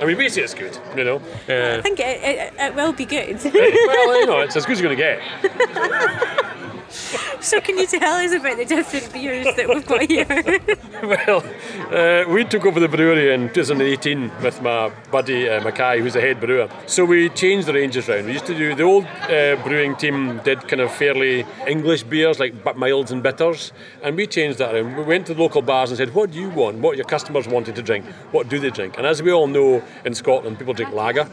[0.00, 1.16] I mean, basically, it's good, you know.
[1.48, 3.38] Uh, I think it, it, it will be good.
[3.44, 5.20] well, you know, it's as good as you're going to
[5.52, 6.62] get.
[7.40, 10.26] so, can you tell us about the different beers that we've got here?
[11.02, 11.42] well,
[11.90, 16.20] uh, we took over the brewery in 2018 with my buddy uh, Mackay, who's the
[16.20, 16.68] head brewer.
[16.86, 18.26] So we changed the ranges round.
[18.26, 22.38] We used to do the old uh, brewing team did kind of fairly English beers
[22.38, 24.96] like milds and bitters, and we changed that around.
[24.96, 26.78] We went to the local bars and said, "What do you want?
[26.78, 28.04] What your customers wanted to drink?
[28.32, 31.26] What do they drink?" And as we all know, in Scotland, people drink lager,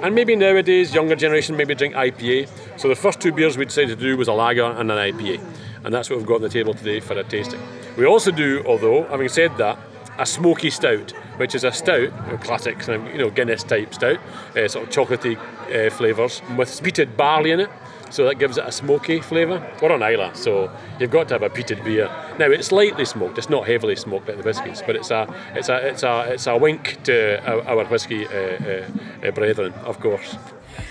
[0.00, 2.48] and maybe nowadays younger generation maybe drink IPA.
[2.78, 5.40] So the first two beers we decided to do was a lager and an IPA
[5.84, 7.60] and that's what we've got on the table today for a tasting.
[7.96, 9.78] We also do, although having said that,
[10.18, 14.18] a smoky stout, which is a stout, a classic you know Guinness type stout,
[14.56, 17.70] uh, sort of chocolatey uh, flavours with peated barley in it.
[18.10, 19.66] So that gives it a smoky flavour.
[19.80, 22.10] We're on Islay, so you've got to have a peated beer.
[22.38, 25.70] Now it's lightly smoked; it's not heavily smoked like the whiskies, but it's a it's
[25.70, 28.84] a it's a it's a wink to our, whisky uh,
[29.24, 30.36] uh, brethren, of course.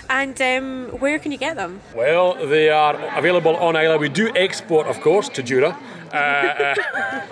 [0.08, 1.80] And um, where can you get them?
[1.94, 3.98] Well, they are available on Islay.
[3.98, 5.76] We do export, of course, to Jura.
[6.12, 6.74] Uh, uh,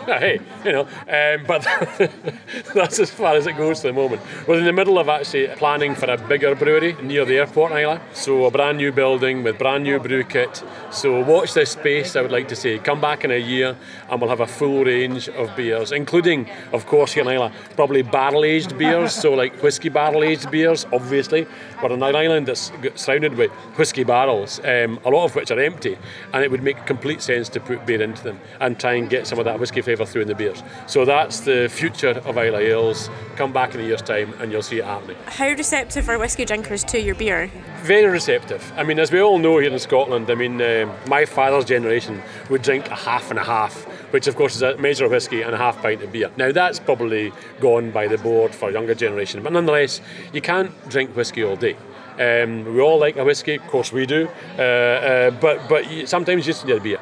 [0.18, 1.66] hey, you know, um, but
[2.74, 4.22] that's as far as it goes for the moment.
[4.46, 8.00] We're in the middle of actually planning for a bigger brewery near the airport Islay.
[8.14, 10.62] So a brand new building with brand new brew kit.
[10.90, 12.78] So watch this space, I would like to say.
[12.78, 13.76] Come back in a year
[14.08, 18.02] and we'll have a full range of beers, including, of course, here in Islay, probably
[18.02, 19.12] barrel aged beers.
[19.12, 21.46] So like whiskey barrel aged beers, obviously.
[21.82, 25.60] We're on an island that's surrounded by whiskey barrels, um, a lot of which are
[25.60, 25.98] empty,
[26.32, 29.26] and it would make complete sense to put beer into them and try and get
[29.26, 30.62] some of that whiskey flavour through in the beers.
[30.86, 33.10] So that's the future of Islay Ales.
[33.36, 35.16] Come back in a year's time and you'll see it happening.
[35.26, 37.50] How receptive are whisky drinkers to your beer?
[37.82, 38.72] Very receptive.
[38.76, 42.22] I mean, as we all know here in Scotland, I mean, um, my father's generation
[42.48, 45.42] would drink a half and a half, which of course is a measure of whisky
[45.42, 46.30] and a half pint of beer.
[46.36, 50.00] Now that's probably gone by the board for a younger generation, but nonetheless,
[50.32, 51.76] you can't drink whisky all day.
[52.18, 54.28] Um, we all like a whisky, of course we do,
[54.58, 56.99] uh, uh, but but you, sometimes you just need a beer.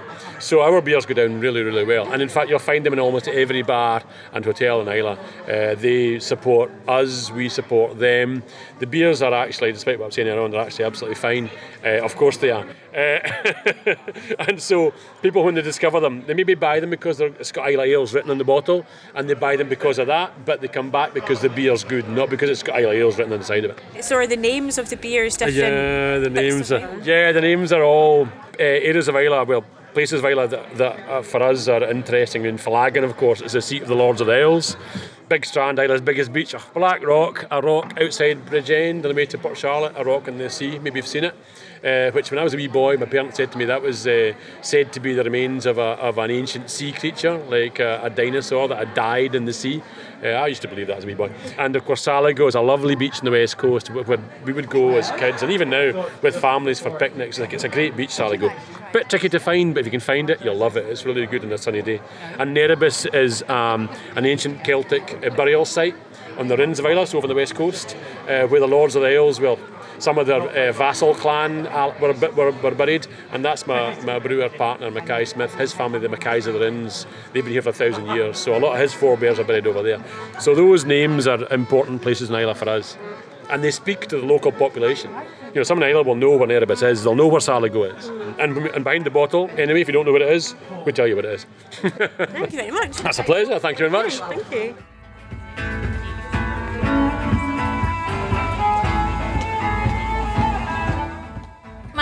[0.49, 2.11] So our beers go down really, really well.
[2.11, 5.19] And in fact, you'll find them in almost every bar and hotel in Islay.
[5.47, 8.43] Uh, they support us, we support them.
[8.79, 11.51] The beers are actually, despite what I'm saying earlier they're actually absolutely fine.
[11.85, 12.65] Uh, of course they are.
[12.97, 13.95] Uh,
[14.49, 17.93] and so people, when they discover them, they maybe buy them because it's got Islay
[17.93, 20.89] Ales written on the bottle, and they buy them because of that, but they come
[20.91, 23.67] back because the beer's good, not because it's got Islay Ales written on the side
[23.67, 24.03] of it.
[24.03, 25.59] So are the names of the beers different?
[25.59, 28.25] Yeah, the names are, yeah, the names are all
[28.59, 29.45] uh, areas of Islay.
[29.45, 29.67] Well,
[29.99, 32.45] places Islay that, that uh, for us are interesting.
[32.45, 34.77] Finlaggan, of course, is the seat of the Lords of the Isles.
[35.29, 39.37] Big Strand, Islay's biggest beach, black rock, a rock outside Bridgend on the way to
[39.39, 41.35] Port Charlotte, a rock in the sea, maybe you've seen it.
[41.85, 44.07] Uh, which when I was a wee boy, my parents said to me that was
[44.07, 48.01] uh, said to be the remains of, a, of an ancient sea creature, like a,
[48.03, 49.83] a dinosaur that had died in the sea.
[50.23, 51.31] Uh, I used to believe that as a wee boy.
[51.57, 54.69] And of course, Saligo is a lovely beach on the west coast where we would
[54.69, 57.39] go as kids, and even now with families for picnics.
[57.39, 58.53] Like it's a great beach, Saligo.
[58.93, 60.87] Bit tricky to find, but if you can find it, you'll love it.
[60.87, 62.01] It's really good on a sunny day.
[62.39, 65.95] And Nerabus is um, an ancient Celtic burial site
[66.39, 67.97] on the Rins of Islay, so over the west coast,
[68.29, 69.59] uh, where the Lords of the Isles, well,
[69.99, 71.65] some of their uh, vassal clan
[72.01, 75.55] were, were, were, buried, and that's my, my brewer partner, Mackay Smith.
[75.55, 78.57] His family, the Mackays of the Rins, they've been here for a thousand years, so
[78.57, 80.03] a lot of his forebears are buried over there.
[80.41, 82.97] So those names are important places in Islay for us,
[83.51, 85.11] and they speak to the local population.
[85.49, 88.09] You know, someone in Islay will know where Nerabus is, they'll know where Saligo is.
[88.39, 91.07] And, and behind the bottle, anyway, if you don't know what it is, we'll tell
[91.07, 91.47] you what it is.
[91.73, 92.99] Thank you very much.
[92.99, 94.19] That's a pleasure, thank you very much.
[94.19, 94.77] Thank you.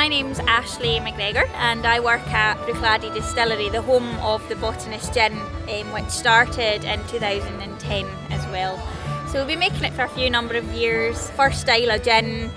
[0.07, 5.13] My name's Ashley McGregor and I work at Bruichladdich Distillery, the home of the Botanist
[5.13, 8.81] Gin, um, which started in 2010 as well.
[9.27, 11.29] So we've been making it for a few number of years.
[11.31, 12.53] First Islay gin,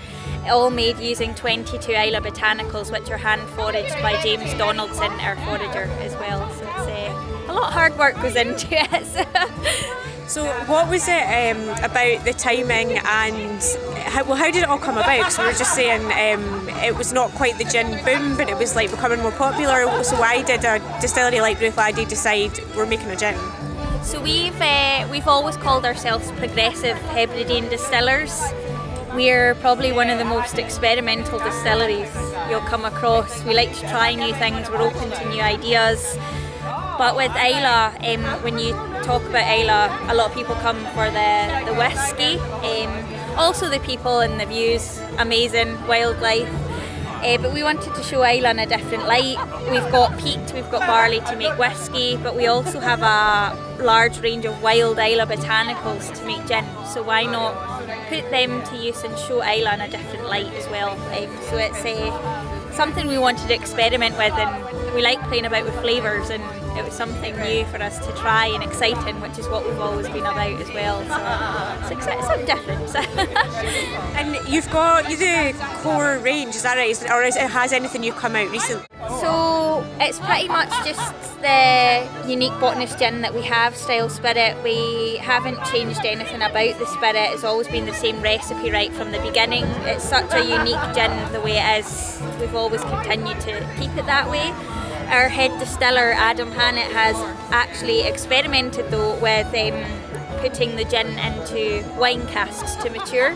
[0.45, 5.89] all made using 22 Islay botanicals, which are hand foraged by James Donaldson, our forager
[6.01, 6.47] as well.
[6.51, 10.05] So it's uh, a lot of hard work goes into it.
[10.29, 13.63] So, what was it um, about the timing and
[13.97, 15.17] how, well, how did it all come about?
[15.17, 18.55] Because we were just saying um, it was not quite the gin boom, but it
[18.55, 20.03] was like becoming more popular.
[20.03, 23.39] So, why did a distillery like Bruichladdich decide we're making a gin?
[24.03, 28.39] So we've uh, we've always called ourselves progressive Hebridean distillers.
[29.15, 32.15] We're probably one of the most experimental distilleries
[32.51, 33.43] you'll come across.
[33.45, 34.69] We like to try new things.
[34.69, 36.19] We're open to new ideas.
[36.99, 41.09] But with Islay, um, when you talk about Islay, a lot of people come for
[41.09, 42.37] the, the whiskey.
[42.67, 42.91] Um,
[43.37, 46.53] also the people and the views, amazing, wildlife.
[47.23, 49.37] Uh, but we wanted to show Islay in a different light.
[49.71, 54.19] We've got peat, we've got barley to make whiskey, but we also have a large
[54.19, 56.65] range of wild Islay botanicals to make gin.
[56.85, 57.55] So why not
[58.09, 60.91] put them to use and show Islay in a different light as well?
[61.15, 65.63] Um, so it's uh, something we wanted to experiment with, and we like playing about
[65.63, 66.43] with flavours and
[66.77, 70.07] it was something new for us to try and exciting, which is what we've always
[70.07, 70.99] been about as well.
[71.87, 72.95] So it's, it's something different.
[74.15, 77.11] and you've got you do core range, is that right?
[77.11, 78.85] Or is has anything you come out recently?
[79.19, 84.61] So it's pretty much just the unique botanist gin that we have, style spirit.
[84.63, 87.33] We haven't changed anything about the spirit.
[87.33, 89.65] It's always been the same recipe right from the beginning.
[89.85, 92.21] It's such a unique gin the way it is.
[92.39, 94.53] We've always continued to keep it that way.
[95.09, 97.15] Our head distiller Adam Hannett has
[97.51, 99.83] actually experimented though with um,
[100.39, 103.35] putting the gin into wine casks to mature.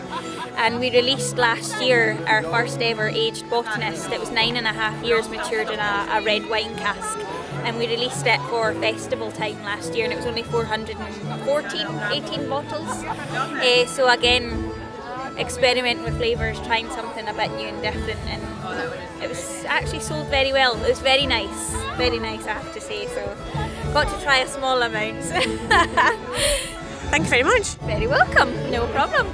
[0.56, 4.08] And we released last year our first ever aged botanist.
[4.10, 7.18] It was nine and a half years matured in a, a red wine cask
[7.64, 12.48] and we released it for festival time last year and it was only 414 18
[12.48, 14.63] bottles uh, so again
[15.38, 18.42] experimenting with flavours trying something a bit new and different and
[19.22, 20.76] it was actually sold very well.
[20.84, 23.06] It was very nice, very nice, I have to say.
[23.06, 23.36] So,
[23.92, 25.24] got to try a small amount.
[27.10, 27.74] Thank you very much.
[27.76, 28.52] Very welcome.
[28.70, 29.26] No problem.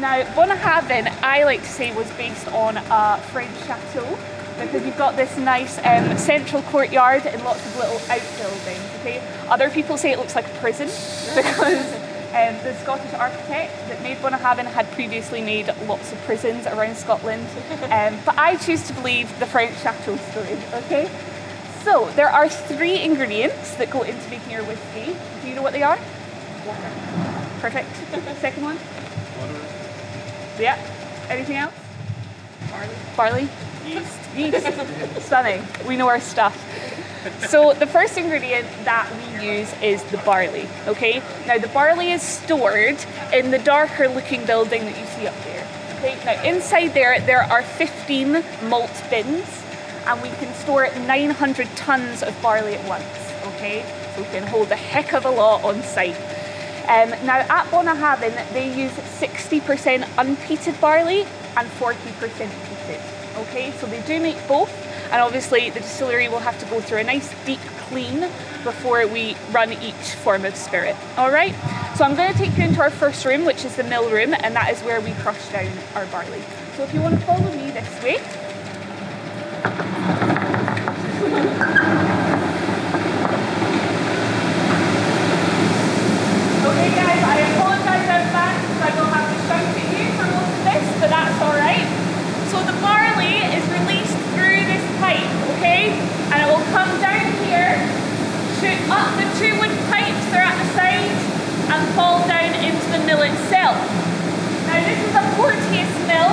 [0.00, 4.18] Now, Bunnahabhain, I like to say, was based on a French chateau
[4.58, 9.00] because you've got this nice um, central courtyard and lots of little outbuildings.
[9.00, 10.86] Okay, other people say it looks like a prison
[11.34, 11.92] because
[12.34, 17.46] um, the Scottish architect that made Bunnahabhain had previously made lots of prisons around Scotland,
[17.90, 20.58] um, but I choose to believe the French chateau story.
[20.84, 21.10] Okay,
[21.82, 25.16] so there are three ingredients that go into making your whiskey.
[25.42, 25.98] Do you know what they are?
[26.66, 26.90] Water.
[27.60, 27.94] Perfect.
[28.40, 28.78] Second one.
[29.38, 29.60] Water.
[30.58, 30.78] Yeah.
[31.28, 31.74] Anything else?
[32.70, 32.94] Barley.
[33.16, 33.48] Barley.
[33.84, 34.36] Yeast.
[34.36, 35.26] Yeast.
[35.26, 35.62] Stunning.
[35.86, 36.54] We know our stuff
[37.48, 40.68] so the first ingredient that we use is the barley.
[40.86, 41.22] Okay.
[41.46, 42.98] Now the barley is stored
[43.32, 45.66] in the darker looking building that you see up there.
[45.98, 49.62] Okay, now inside there, there are 15 malt bins,
[50.06, 53.04] and we can store 900 tons of barley at once.
[53.54, 56.16] Okay, so we can hold a heck of a lot on site.
[56.88, 61.22] Um, now at Bunnahabhain, they use 60% unpeated barley
[61.56, 62.73] and 40% peated.
[63.48, 64.72] Okay, so they do make both,
[65.12, 68.20] and obviously the distillery will have to go through a nice deep clean
[68.64, 70.96] before we run each form of spirit.
[71.16, 71.54] All right,
[71.96, 74.34] so I'm going to take you into our first room, which is the mill room,
[74.34, 76.42] and that is where we crush down our barley.
[76.76, 78.18] So if you want to follow me this way.
[86.64, 90.26] Okay guys, I apologise out back because I will have to shout at you for
[90.26, 91.86] most of this, but that's alright.
[92.50, 95.26] So the barley is released through this pipe,
[95.58, 95.90] okay?
[96.30, 97.78] And it will come down here,
[98.64, 101.12] shoot up uh, the two wood pipes that are at the side,
[101.68, 103.76] and fall down into the mill itself.
[104.64, 106.32] Now this is a Porteous mill,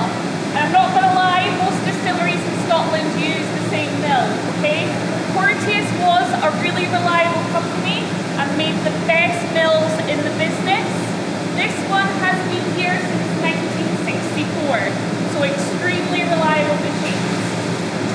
[0.56, 4.88] I'm not going to lie, most distilleries in Scotland use the same mill, okay?
[5.36, 8.00] Porteous was a really reliable company
[8.40, 10.88] and made the best mills in the business.
[11.52, 13.28] This one has been here since
[14.08, 17.44] 1964, so extremely reliable machines.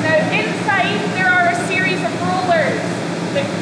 [0.01, 2.97] Now inside there are a series of rollers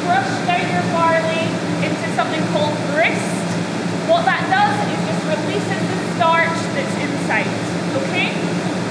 [0.06, 1.44] crush down your barley
[1.84, 3.36] into something called grist.
[4.08, 7.50] What that does is just releases the starch that's inside,
[8.06, 8.32] okay?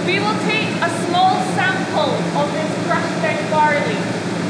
[0.05, 3.97] We will take a small sample of this crushed down barley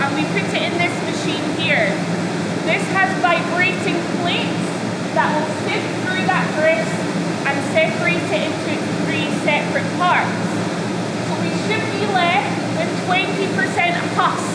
[0.02, 1.94] and we put it in this machine here.
[2.66, 4.66] This has vibrating plates
[5.14, 6.90] that will sift through that grist
[7.46, 8.74] and separate it into
[9.06, 10.34] three separate parts.
[11.28, 14.53] So we should be left with 20% husk.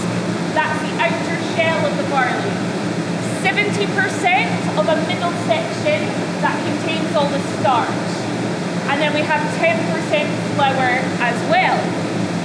[0.53, 2.53] That's the outer shell of the barley.
[3.45, 3.85] 70%
[4.77, 5.99] of a middle section
[6.43, 8.11] that contains all the starch.
[8.91, 9.79] And then we have 10%
[10.55, 11.77] flour as well.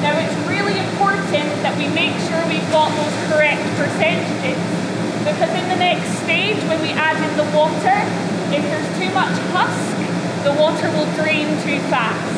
[0.04, 4.60] Now it's really important that we make sure we've got those correct percentages
[5.24, 7.96] because in the next stage when we add in the water,
[8.52, 9.96] if there's too much husk,
[10.44, 12.36] the water will drain too fast.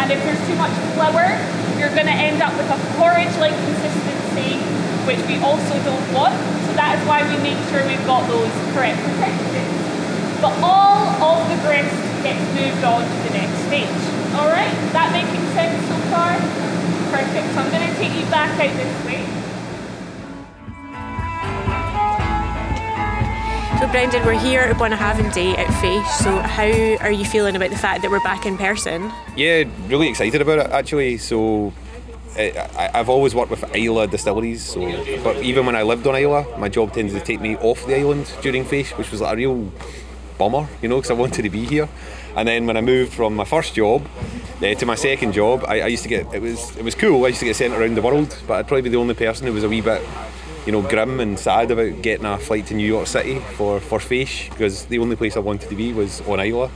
[0.00, 1.36] And if there's too much flour,
[1.78, 4.58] you're going to end up with a porridge-like consistency,
[5.04, 6.34] which we also don't want.
[6.66, 9.68] So that is why we make sure we've got those correct percentages.
[10.40, 14.02] But all of the grist gets moved on to the next stage.
[14.36, 16.36] All right, that making sense so far?
[17.12, 17.46] Perfect.
[17.54, 19.35] So I'm going to take you back out this way.
[23.78, 26.06] So, Brendan, we're here at Bunnahabhain Day at Fèis.
[26.24, 29.12] So, how are you feeling about the fact that we're back in person?
[29.36, 31.18] Yeah, really excited about it actually.
[31.18, 31.74] So,
[32.38, 34.64] I, I've always worked with Islay distilleries.
[34.64, 34.80] So,
[35.22, 37.96] but even when I lived on Islay, my job tended to take me off the
[37.98, 39.70] island during Fèis, which was like a real
[40.38, 41.86] bummer, you know, because I wanted to be here.
[42.34, 44.06] And then when I moved from my first job
[44.62, 47.26] uh, to my second job, I, I used to get it was it was cool.
[47.26, 49.46] I used to get sent around the world, but I'd probably be the only person
[49.46, 50.00] who was a wee bit
[50.66, 54.00] you know, grim and sad about getting a flight to New York City for, for
[54.00, 56.68] Fèis because the only place I wanted to be was on Islay.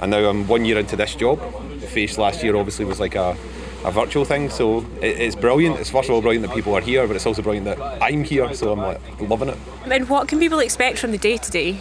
[0.00, 1.40] And now I'm one year into this job.
[1.80, 3.36] Fèis last year obviously was like a,
[3.84, 5.80] a virtual thing, so it, it's brilliant.
[5.80, 8.22] It's first of all brilliant that people are here, but it's also brilliant that I'm
[8.22, 9.58] here, so I'm like loving it.
[9.90, 11.78] And what can people expect from the day today?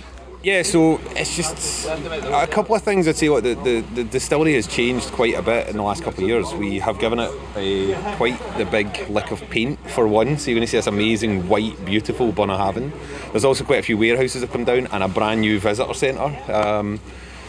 [0.48, 3.28] Yeah, so it's just a couple of things I'd say.
[3.28, 6.30] What the, the, the distillery has changed quite a bit in the last couple of
[6.30, 6.54] years.
[6.54, 10.38] We have given it a quite the big lick of paint for one.
[10.38, 12.94] So you're going to see this amazing white, beautiful Bunnahabhain.
[13.34, 16.34] There's also quite a few warehouses that come down and a brand new visitor centre.
[16.50, 17.02] Um,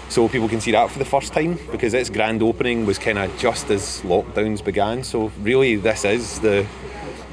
[0.09, 3.19] so people can see that for the first time because its grand opening was kind
[3.19, 5.05] of just as lockdowns began.
[5.05, 6.67] So really, this is the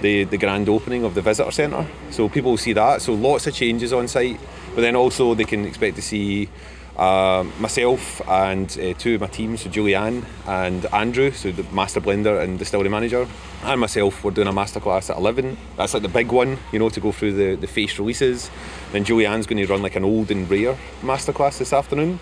[0.01, 1.88] the, the grand opening of the visitor centre.
[2.11, 3.01] So people will see that.
[3.01, 4.39] So lots of changes on site,
[4.76, 6.49] but then also they can expect to see
[6.97, 11.99] uh, myself and uh, two of my teams, so Julianne and Andrew, so the master
[11.99, 13.28] blender and distillery manager,
[13.63, 14.23] and myself.
[14.23, 15.57] We're doing a masterclass at 11.
[15.78, 18.49] That's like the big one, you know, to go through the, the Fèis releases.
[18.91, 22.19] Then Julianne's going to run like an old and rare masterclass this afternoon.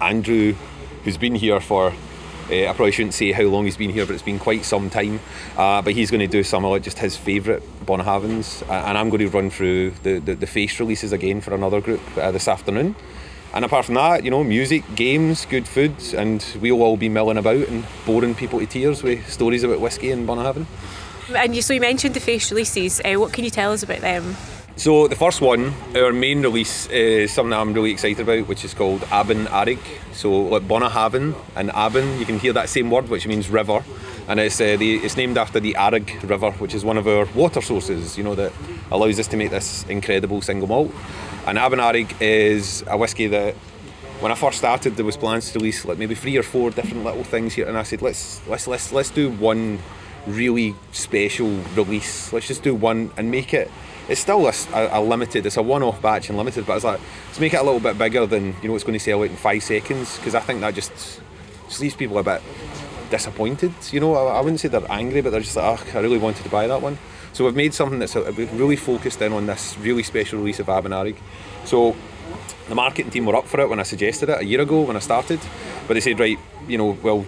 [0.00, 0.54] Andrew,
[1.04, 1.92] who's been here for
[2.50, 4.90] uh, I probably shouldn't say how long he's been here, but it's been quite some
[4.90, 5.20] time.
[5.56, 9.10] Uh, but he's going to do some of just his favourite Bunnahabhains, uh, and I'm
[9.10, 12.48] going to run through the, the, the Fèis releases again for another group uh, this
[12.48, 12.94] afternoon.
[13.54, 17.38] And apart from that, you know, music, games, good food, and we'll all be milling
[17.38, 20.66] about and boring people to tears with stories about whiskey and Bunnahabhain.
[21.34, 23.00] And you, so you mentioned the Fèis releases.
[23.00, 24.36] Uh, what can you tell us about them?
[24.78, 28.74] So the first one, our main release is something I'm really excited about, which is
[28.74, 29.78] called Abhainn Araig.
[30.12, 33.82] So like Bunnahabhain and Abhainn, you can hear that same word, which means river,
[34.28, 37.24] and it's uh, the, it's named after the Araig River, which is one of our
[37.34, 38.18] water sources.
[38.18, 38.52] You know that
[38.90, 40.92] allows us to make this incredible single malt.
[41.46, 43.54] And Abhainn Araig is a whiskey that
[44.20, 47.02] when I first started, there was plans to release like maybe three or four different
[47.02, 49.78] little things here, and I said let's let's let's let's do one
[50.26, 52.30] really special release.
[52.30, 53.70] Let's just do one and make it.
[54.08, 55.46] It's still a, a, a limited.
[55.46, 57.98] It's a one-off batch and limited, but it's like let's make it a little bit
[57.98, 60.60] bigger than you know it's going to sell out in five seconds because I think
[60.60, 61.20] that just
[61.68, 62.42] just leaves people a bit
[63.10, 63.72] disappointed.
[63.90, 66.18] You know, I, I wouldn't say they're angry, but they're just like, oh, I really
[66.18, 66.98] wanted to buy that one.
[67.32, 70.58] So we've made something that's a, we've really focused in on this really special release
[70.58, 71.16] of Abhainn Araig.
[71.64, 71.94] So
[72.68, 74.96] the marketing team were up for it when I suggested it a year ago when
[74.96, 75.40] I started,
[75.86, 77.22] but they said, right, you know, well,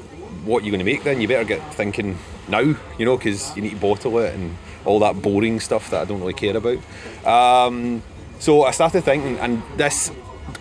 [0.44, 1.20] what are you going to make then?
[1.20, 2.18] You better get thinking
[2.48, 4.56] now, you know, because you need to bottle it and
[4.88, 6.78] all that boring stuff that I don't really care about.
[7.26, 8.02] Um,
[8.38, 10.10] so I started thinking, and this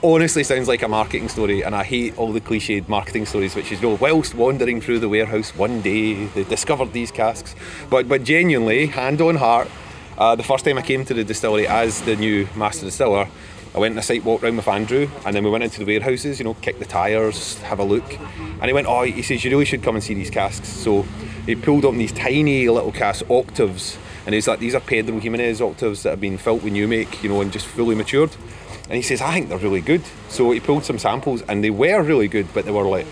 [0.04, 3.72] honestly sounds like a marketing story, and I hate all the cliched marketing stories, which
[3.72, 7.56] is, you know, whilst wandering through the warehouse one day, they discovered these casks.
[7.90, 9.70] But, but genuinely, hand on heart,
[10.18, 13.28] uh, the first time I came to the distillery as the new master distiller,
[13.76, 15.86] I went on a site walk round with Andrew, and then we went into the
[15.86, 18.20] warehouses, you know, kick the tyres, have a look.
[18.40, 20.68] And he went, Oh, he says, You really should come and see these casks.
[20.68, 21.04] So
[21.46, 25.62] he pulled up these tiny little casks, octaves, and he's like, These are Pedro Ximénez
[25.62, 28.36] octaves that have been filled with new make, you know, and just fully matured.
[28.84, 30.04] And he says, I think they're really good.
[30.28, 33.08] So he pulled some samples, and they were really good, but they were like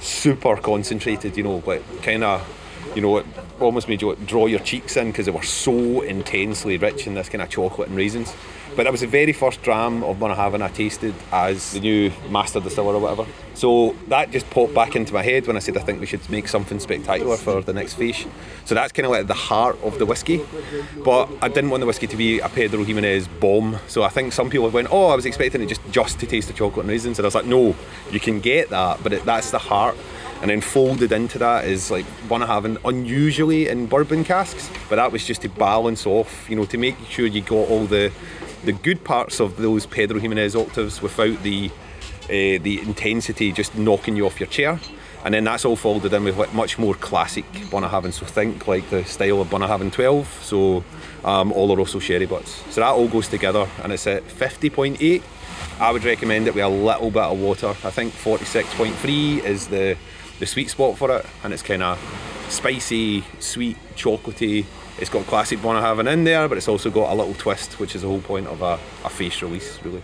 [0.00, 2.42] super concentrated, you know, like kind of,
[2.96, 3.24] you know,
[3.60, 7.28] almost made you draw your cheeks in because they were so intensely rich in this
[7.28, 8.34] kind of chocolate and raisins.
[8.76, 12.60] But that was the very first dram of Bunnahabhain I tasted as the new master
[12.60, 13.26] distiller or whatever.
[13.54, 16.28] So that just popped back into my head when I said I think we should
[16.28, 18.28] make something spectacular for the next Fèis.
[18.66, 20.44] So that's kind of like the heart of the whiskey.
[21.02, 23.78] But I didn't want the whiskey to be a Pedro Ximénez bomb.
[23.86, 26.48] So I think some people went, oh, I was expecting it just, just to taste
[26.48, 27.18] the chocolate and raisins.
[27.18, 27.74] And I was like, no,
[28.10, 29.96] you can get that, but it, that's the heart
[30.40, 35.24] and then folded into that is like Bunnahabhain unusually in bourbon casks but that was
[35.24, 38.12] just to balance off you know to make sure you got all the
[38.64, 41.70] the good parts of those Pedro Ximénez octaves without the
[42.24, 44.80] uh, the intensity just knocking you off your chair.
[45.24, 48.88] And then that's all folded in with like much more classic Bunnahabhain so think like
[48.90, 50.84] the style of Bunnahabhain 12 so
[51.24, 55.22] um, Oloroso sherry butts so that all goes together and it's at 50.8
[55.80, 57.68] I would recommend it with a little bit of water.
[57.68, 59.96] I think 46.3 is the
[60.38, 61.98] the sweet spot for it, and it's kind of
[62.48, 64.64] spicy, sweet, chocolatey.
[64.98, 68.02] It's got classic Bunnahabhain in there, but it's also got a little twist, which is
[68.02, 68.74] the whole point of a,
[69.04, 70.02] a Fèis release, really.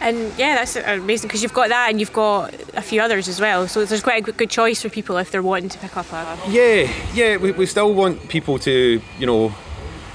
[0.00, 3.40] And yeah, that's amazing because you've got that and you've got a few others as
[3.40, 3.68] well.
[3.68, 6.38] So there's quite a good choice for people if they're wanting to pick up a.
[6.48, 9.54] Yeah, yeah, we, we still want people to, you know,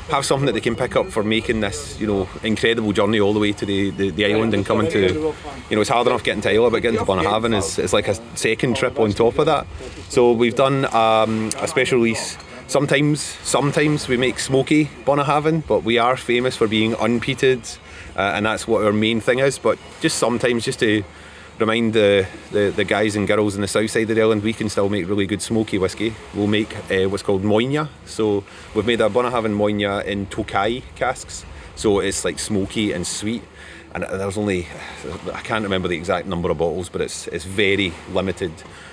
[0.10, 3.34] have something that they can pick up for making this, you know, incredible journey all
[3.34, 5.34] the way to the, the, the island and coming to,
[5.70, 8.08] you know, it's hard enough getting to Islay, but getting to Bunnahabhain is, is like
[8.08, 9.68] a second trip on top of that.
[10.10, 12.38] So we've done um, a special release.
[12.68, 17.78] Sometimes, sometimes we make smoky Bunnahabhain, but we are famous for being unpeated,
[18.16, 19.58] uh, and that's what our main thing is.
[19.58, 21.04] But just sometimes, just to
[21.60, 24.54] remind the, the, the, guys and girls in the south side of the island we
[24.54, 26.16] can still make really good smoky whiskey.
[26.34, 27.88] We'll make uh, what's called Mòine.
[28.06, 28.44] So
[28.74, 31.46] we've made a Bunnahabhain Mòine in Tokaji casks.
[31.76, 33.44] So it's like smoky and sweet.
[33.94, 34.68] And there's only,
[35.34, 38.52] I can't remember the exact number of bottles, but it's it's very limited.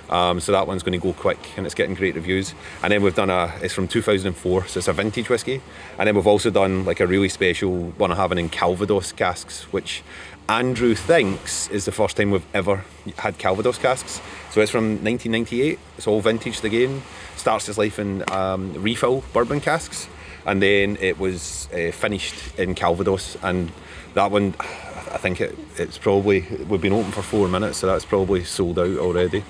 [0.09, 2.55] Um, so that one's going to go quick and it's getting great reviews.
[2.83, 5.61] And then we've done a, it's from 2004, so it's a vintage whiskey.
[5.99, 10.03] And then we've also done like a really special Bunnahabhain in Calvados casks, which
[10.49, 12.85] Andrew thinks is the first time we've ever
[13.19, 14.21] had Calvados casks.
[14.51, 15.79] So it's from 1998.
[15.99, 17.03] It's all vintage The game
[17.37, 20.09] Starts its life in um, refill bourbon casks,
[20.47, 23.37] and then it was uh, finished in Calvados.
[23.43, 23.71] And
[24.15, 28.05] that one, I think it, it's probably we've been open for four minutes, so that's
[28.05, 29.45] probably sold out already.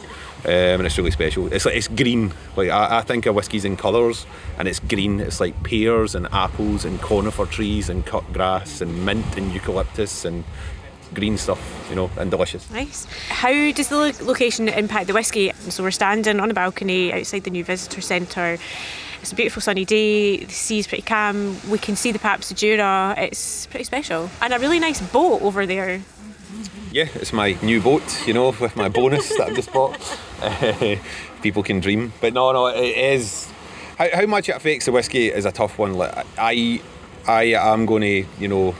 [0.44, 1.52] Um, and it's really special.
[1.52, 2.32] It's like it's green.
[2.56, 4.26] Like I, I think of whiskies in colours,
[4.58, 5.20] and it's green.
[5.20, 10.24] It's like pears and apples and conifer trees and cut grass and mint and eucalyptus
[10.24, 10.44] and
[11.14, 12.70] green stuff, you know, and delicious.
[12.70, 13.06] Nice.
[13.28, 15.52] How does the location impact the whiskey?
[15.68, 18.58] So we're standing on a balcony outside the new visitor centre.
[19.22, 20.44] It's a beautiful sunny day.
[20.44, 21.56] The sea's pretty calm.
[21.68, 23.14] We can see the Paps of Jura.
[23.18, 26.00] It's pretty special, and a really nice boat over there.
[26.92, 29.98] Yeah, it's my new boat, you know, with my bonus that I've just bought.
[31.42, 33.50] people can dream, but no, no, it is.
[33.98, 35.94] How, how much it affects the whiskey is a tough one.
[35.94, 36.80] Like, I,
[37.26, 38.74] I am going to, you know,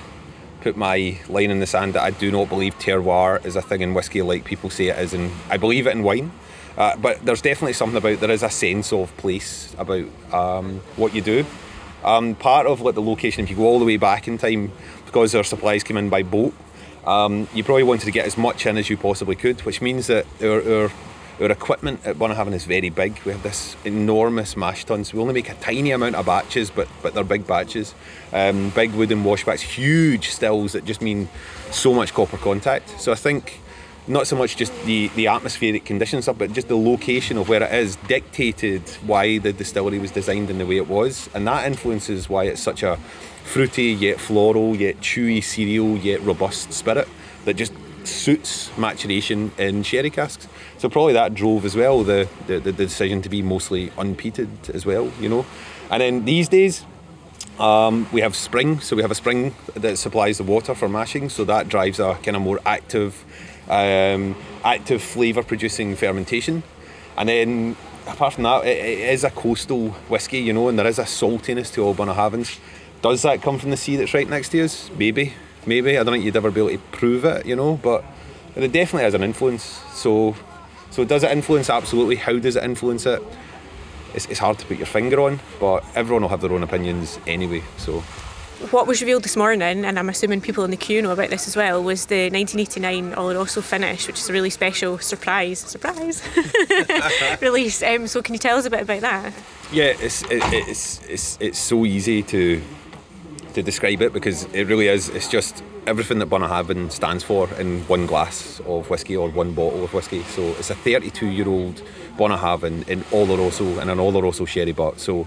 [0.67, 3.83] put my line in the sand that I do not believe terroir is a thing
[3.83, 6.33] in whiskey like people say it is, and I believe it in wine.
[6.77, 11.15] Uh, but there's definitely something about there is a sense of place about um, what
[11.15, 11.47] you do.
[12.03, 14.73] Um, part of like the location, if you go all the way back in time,
[15.05, 16.53] because our supplies came in by boat,
[17.07, 20.09] um, you probably wanted to get as much in as you possibly could, which means
[20.09, 20.93] that our, our
[21.41, 23.21] our equipment at Bunnahabhain is very big.
[23.25, 25.13] We have this enormous mash tuns.
[25.13, 27.95] We only make a tiny amount of batches, but but they're big batches.
[28.33, 31.29] Um, big wooden washbacks, huge stills that just mean
[31.71, 33.01] so much copper contact.
[33.01, 33.61] So I think
[34.09, 37.63] not so much just the, the atmospheric conditions stuff, but just the location of where
[37.63, 41.67] it is dictated why the distillery was designed in the way it was, and that
[41.67, 42.97] influences why it's such a
[43.45, 47.09] fruity yet floral yet chewy cereal yet robust spirit
[47.45, 47.73] that just
[48.07, 50.49] suits maturation in sherry casks.
[50.79, 54.85] So probably that drove as well the, the, the decision to be mostly unpeated as
[54.87, 55.47] well, you know.
[55.91, 56.85] And then these days,
[57.59, 61.29] um, we have spring, so we have a spring that supplies the water for mashing,
[61.29, 63.25] so that drives a kind of more active,
[63.69, 66.63] um, active flavour producing fermentation.
[67.17, 67.77] And then
[68.07, 71.05] apart from that, it, it is a coastal whisky, you know, and there is a
[71.05, 72.59] saltiness to all Bunnahabhains.
[73.03, 74.91] Does that come from the sea that's right next to us?
[74.97, 75.33] Maybe,
[75.67, 75.99] maybe.
[75.99, 78.05] I don't think you'd ever be able to prove it, you know, but
[78.55, 79.63] it definitely has an influence.
[79.93, 80.35] So,
[80.91, 81.69] so does it influence?
[81.71, 82.17] Absolutely.
[82.17, 83.23] How does it influence it?
[84.15, 87.19] It's, it's hard to put your finger on, but everyone will have their own opinions
[87.27, 87.63] anyway.
[87.77, 88.01] So,
[88.71, 91.47] What was revealed this morning, and I'm assuming people in the queue know about this
[91.47, 96.23] as well, was the 1989 Oloroso finish, which is a really special surprise surprise
[97.43, 97.83] release.
[97.83, 99.35] Um, so can you tell us a bit about that?
[99.73, 102.63] yeah, it's it, it's it's it's so easy to
[103.57, 105.09] to describe it because it really is.
[105.09, 109.83] It's just everything that Bunnahabhain stands for in one glass of whiskey or one bottle
[109.83, 110.23] of whiskey.
[110.25, 111.83] So it's a 32 year old
[112.19, 115.01] Bunnahabhain in Oloroso and an Oloroso sherry butt.
[115.01, 115.27] So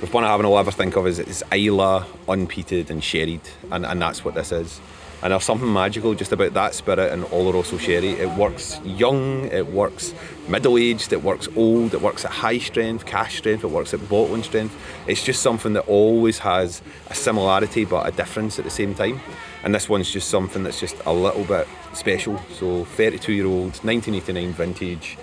[0.00, 3.40] with Bunnahabhain, all I ever think of is it's Islay, unpeated and sherried,
[3.72, 4.80] and, and that's what this is.
[5.24, 8.10] And there's something magical just about that spirit and Oloroso sherry.
[8.10, 10.12] It works young, it works
[10.48, 14.06] middle aged, it works old, it works at high strength, cask strength, it works at
[14.06, 14.76] bottling strength.
[15.06, 19.18] It's just something that always has a similarity but a difference at the same time.
[19.62, 22.38] And this one's just something that's just a little bit special.
[22.52, 25.16] So 32 year old, 1989 vintage.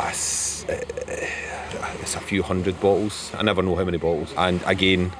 [0.00, 0.84] It's, uh,
[2.00, 3.30] it's a few hundred bottles.
[3.32, 4.34] I never know how many bottles.
[4.36, 5.12] And again,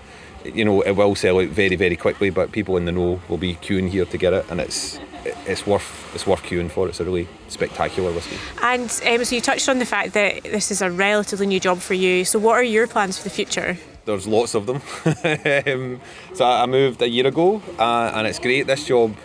[0.54, 3.38] you know, it will sell out very, very quickly, but people in the know will
[3.38, 4.98] be queuing here to get it, and it's
[5.46, 6.88] it's worth it's worth queuing for.
[6.88, 8.36] It's a really spectacular whiskey.
[8.62, 11.78] And um, so you touched on the fact that this is a relatively new job
[11.78, 12.24] for you.
[12.24, 13.76] So what are your plans for the future?
[14.04, 14.76] There's lots of them.
[15.66, 16.00] um,
[16.34, 18.66] so I moved a year ago, uh, and it's great.
[18.66, 19.16] This job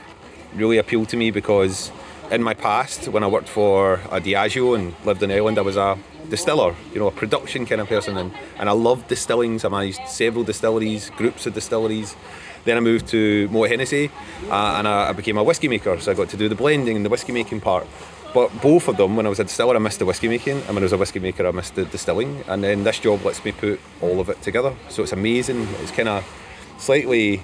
[0.55, 1.91] really appealed to me because
[2.31, 5.75] in my past, when I worked for a Diageo and lived in Ireland, I was
[5.75, 5.97] a
[6.29, 9.65] distiller, you know, a production kind of person, and, and I loved distillings.
[9.65, 12.15] I managed several distilleries, groups of distilleries.
[12.63, 14.09] Then I moved to Moët Hennessy,
[14.49, 15.99] uh, and I, I became a whiskey maker.
[15.99, 17.85] So I got to do the blending and the whiskey making part.
[18.33, 20.69] But both of them, when I was a distiller, I missed the whiskey making, and
[20.69, 22.45] when I was a whiskey maker, I missed the distilling.
[22.47, 24.73] And then this job lets me put all of it together.
[24.87, 25.67] So it's amazing.
[25.81, 26.23] It's kind of
[26.77, 27.43] slightly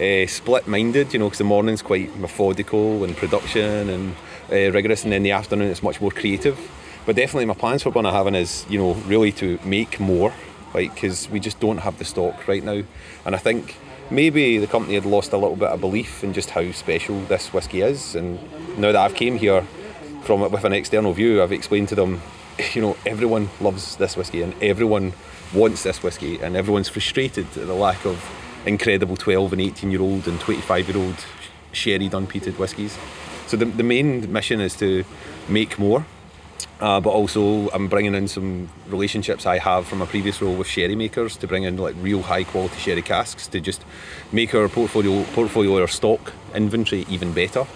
[0.00, 4.14] uh, split-minded, you know, because the morning's quite methodical and production and
[4.50, 6.58] uh, rigorous, and then the afternoon it's much more creative.
[7.06, 10.32] But definitely, my plans for Bunnahabhain is, you know, really to make more,
[10.74, 12.82] like because we just don't have the stock right now,
[13.24, 13.76] and I think
[14.10, 17.52] maybe the company had lost a little bit of belief in just how special this
[17.52, 18.38] whiskey is, and
[18.78, 19.62] now that I've came here
[20.22, 22.20] from it with an external view, I've explained to them,
[22.74, 25.14] you know, everyone loves this whiskey and everyone
[25.54, 28.22] wants this whiskey, and everyone's frustrated at the lack of
[28.66, 31.26] incredible 12 and 18 year old and 25 year old
[31.72, 32.96] sherry unpeated whiskies.
[33.46, 35.04] So the, the main mission is to
[35.48, 36.04] make more,
[36.80, 40.66] uh, but also I'm bringing in some relationships I have from a previous role with
[40.66, 43.82] sherry makers to bring in like real high quality sherry casks to just
[44.32, 47.66] make our portfolio portfolio or stock inventory even better.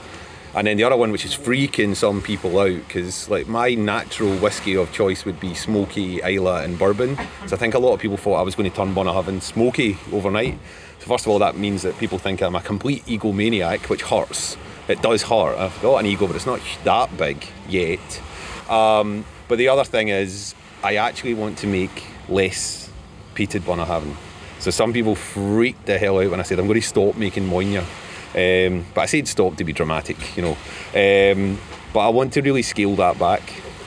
[0.54, 4.36] And then the other one, which is freaking some people out, because like my natural
[4.36, 7.16] whiskey of choice would be smoky, Islay, and bourbon.
[7.46, 9.96] So I think a lot of people thought I was going to turn Bunnahabhain smoky
[10.12, 10.58] overnight.
[10.98, 14.58] So first of all, that means that people think I'm a complete egomaniac, which hurts.
[14.88, 15.56] It does hurt.
[15.56, 18.20] I've got an ego, but it's not that big yet.
[18.68, 22.90] Um, but the other thing is, I actually want to make less
[23.34, 24.16] peated Bunnahabhain.
[24.58, 27.48] So some people freaked the hell out when I said I'm going to stop making
[27.48, 27.84] Mòine.
[28.34, 30.56] Um, but I said stop to be dramatic, you know.
[30.94, 31.58] Um,
[31.92, 33.42] but I want to really scale that back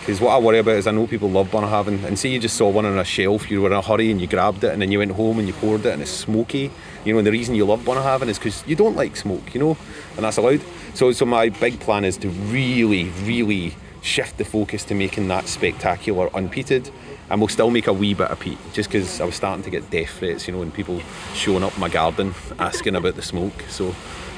[0.05, 2.55] because what I worry about is I know people love Bunnahabhain, and say you just
[2.55, 4.79] saw one on a shelf, you were in a hurry and you grabbed it, and
[4.79, 6.69] then you went home and you poured it, and it's smoky.
[7.03, 9.59] You know, and the reason you love Bunnahabhain is because you don't like smoke, you
[9.59, 9.77] know,
[10.15, 10.61] and that's allowed.
[10.93, 13.73] So, so my big plan is to really, really
[14.03, 16.91] shift the focus to making that spectacular unpeated.
[17.31, 19.71] And we'll still make a wee bit of peat, just because I was starting to
[19.71, 21.01] get death threats, you know, and people
[21.33, 23.63] showing up my garden asking about the smoke.
[23.69, 23.95] So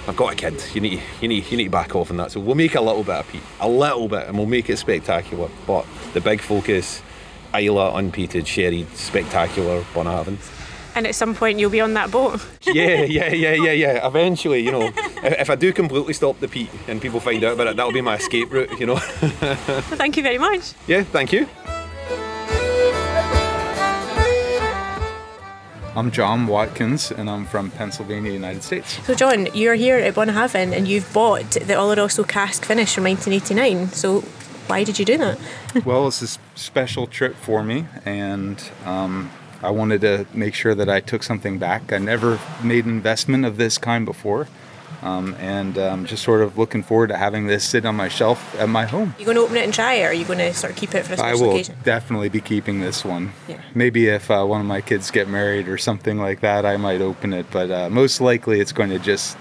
[0.07, 0.63] I've got a kid.
[0.73, 2.31] You need, you need, you need to back off on that.
[2.31, 4.77] So we'll make a little bit of peat, a little bit, and we'll make it
[4.77, 5.49] spectacular.
[5.65, 7.01] But the big focus,
[7.53, 10.37] Islay, unpeated, sherried, spectacular Bunnahabhain.
[10.95, 12.43] And at some point you'll be on that boat.
[12.63, 14.07] yeah, yeah, yeah, yeah, yeah.
[14.07, 17.53] Eventually, you know, if, if I do completely stop the peat and people find out
[17.53, 18.95] about it, that'll be my escape route, you know.
[19.41, 20.73] Well, thank you very much.
[20.87, 21.47] yeah, thank you.
[25.97, 29.03] I'm John Watkins, and I'm from Pennsylvania, United States.
[29.07, 33.87] So, John, you're here at Bunnahabhain and you've bought the Oloroso cask finish from 1989.
[33.93, 34.19] So,
[34.67, 35.39] why did you do that?
[35.85, 39.31] well, it's a special trip for me, and um,
[39.63, 41.91] I wanted to make sure that I took something back.
[41.91, 44.47] I never made an investment of this kind before,
[45.01, 48.55] um, and um, just sort of looking forward to having this sit on my shelf
[48.59, 49.15] at my home.
[49.19, 50.77] you going to open it and try it, or are you going to sort of
[50.77, 51.43] keep it for a special occasion?
[51.43, 51.75] I will occasion?
[51.83, 53.33] definitely be keeping this one.
[53.47, 53.61] Yeah.
[53.75, 57.01] Maybe if uh, one of my kids get married or something like that, I might
[57.01, 59.37] open it, but uh, most likely it's going to just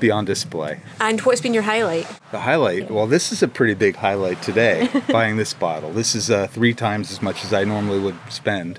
[0.00, 0.80] be on display.
[1.00, 2.06] And what's been your highlight?
[2.30, 5.92] The highlight, well, this is a pretty big highlight today, buying this bottle.
[5.92, 8.78] This is uh, three times as much as I normally would spend.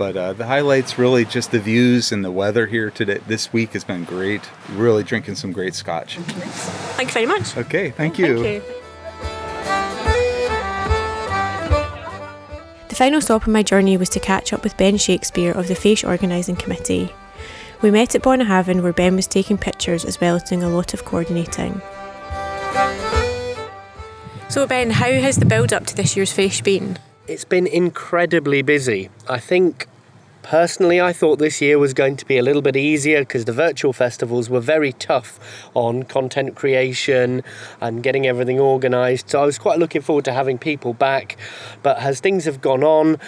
[0.00, 3.18] But uh, the highlight's really just the views and the weather here today.
[3.26, 4.40] This week has been great.
[4.70, 6.16] Really drinking some great scotch.
[6.16, 7.54] Thank you very much.
[7.54, 8.62] Okay, thank you.
[12.88, 15.74] The final stop on my journey was to catch up with Ben Shakespeare of the
[15.74, 17.12] Fèis Organising Committee.
[17.82, 20.94] We met at Bunnahabhain where Ben was taking pictures as well as doing a lot
[20.94, 21.82] of coordinating.
[24.48, 26.98] So, Ben, how has the build up to this year's Fèis been?
[27.26, 29.10] It's been incredibly busy.
[29.28, 29.86] I think
[30.42, 33.52] personally, I thought this year was going to be a little bit easier because the
[33.52, 35.38] virtual festivals were very tough
[35.74, 37.42] on content creation
[37.80, 39.30] and getting everything organised.
[39.30, 41.36] So I was quite looking forward to having people back.
[41.82, 43.18] But as things have gone on,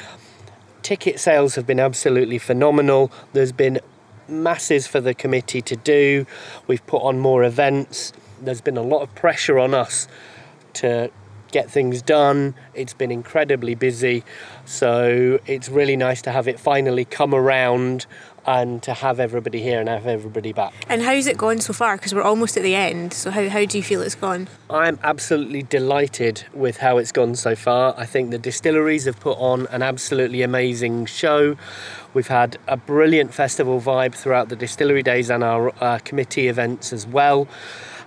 [0.83, 3.11] ticket sales have been absolutely phenomenal.
[3.33, 3.81] There's been
[4.29, 6.27] masses for the committee to do.
[6.67, 8.13] We've put on more events.
[8.41, 10.09] There's been a lot of pressure on us
[10.75, 11.11] to
[11.53, 12.55] get things done.
[12.75, 14.25] It's been incredibly busy.
[14.65, 18.07] So it's really nice to have it finally come around
[18.47, 20.73] and to have everybody here and have everybody back.
[20.89, 21.97] And how's it gone so far?
[21.97, 23.13] Because we're almost at the end.
[23.13, 24.49] So, how, how do you feel it's gone?
[24.69, 27.95] I'm absolutely delighted with how it's gone so far.
[27.97, 31.57] I think the distilleries have put on an absolutely amazing show.
[32.15, 36.93] We've had a brilliant festival vibe throughout the distillery days and our uh, committee events
[36.93, 37.49] as well.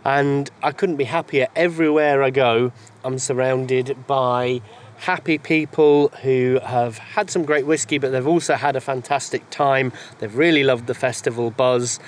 [0.04, 1.48] And I couldn't be happier.
[1.56, 2.72] Everywhere I go,
[3.04, 4.62] I'm surrounded by
[4.98, 9.92] happy people who have had some great whiskey, but they've also had a fantastic time.
[10.20, 12.00] They've really loved the festival buzz.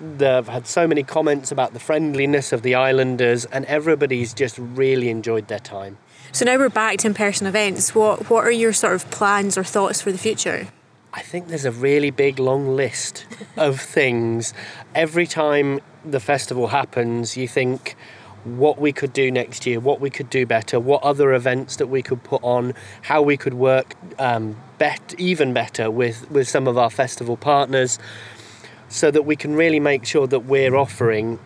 [0.00, 5.08] They've had so many comments about the friendliness of the islanders, and everybody's just really
[5.08, 5.98] enjoyed their time.
[6.32, 7.94] So, now we're back to in person events.
[7.94, 10.68] What, what are your sort of plans or thoughts for the future?
[11.14, 13.26] I think there's a really big long list
[13.56, 14.54] of things.
[14.94, 17.96] Every time the festival happens, you think
[18.44, 21.86] what we could do next year, what we could do better, what other events that
[21.86, 26.66] we could put on, how we could work um, bet- even better with, with some
[26.66, 27.98] of our festival partners,
[28.88, 31.38] so that we can really make sure that we're offering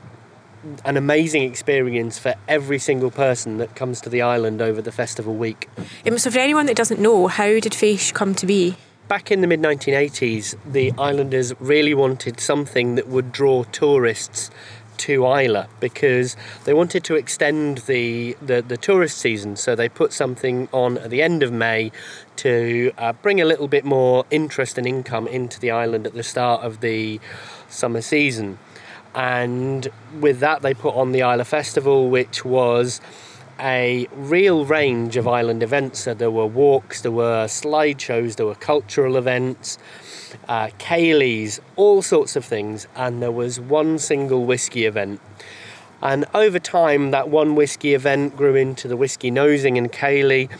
[0.84, 5.34] an amazing experience for every single person that comes to the island over the festival
[5.34, 5.68] week.
[6.06, 8.76] Um, so, for anyone that doesn't know, how did Fèis come to be?
[9.08, 14.50] Back in the mid 1980s, the islanders really wanted something that would draw tourists
[14.98, 19.56] to Islay because they wanted to extend the, the, the tourist season.
[19.56, 21.92] So they put something on at the end of May
[22.36, 26.22] to uh, bring a little bit more interest and income into the island at the
[26.22, 27.20] start of the
[27.68, 28.58] summer season.
[29.14, 29.88] And
[30.20, 33.00] with that, they put on the Islay Festival, which was
[33.58, 36.00] a real range of island events.
[36.00, 39.78] So there were walks, there were slideshows, there were cultural events,
[40.48, 40.70] uh,
[41.76, 45.20] all sorts of things, and there was one single whiskey event.
[46.02, 50.50] And over time, that one whiskey event grew into the whiskey nosing and ceilidh.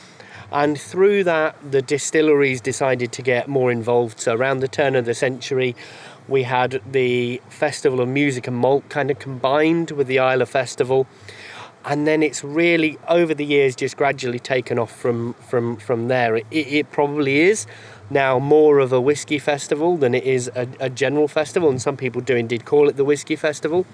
[0.50, 4.20] And through that, the distilleries decided to get more involved.
[4.20, 5.74] So, around the turn of the century,
[6.28, 11.06] we had the Festival of Music and Malt kind of combined with the Islay Festival
[11.86, 16.36] and then it's really over the years just gradually taken off from from from there.
[16.36, 17.66] It, it probably is
[18.10, 21.96] now more of a whiskey festival than it is a, a, general festival, and some
[21.96, 23.84] people do indeed call it the whiskey festival.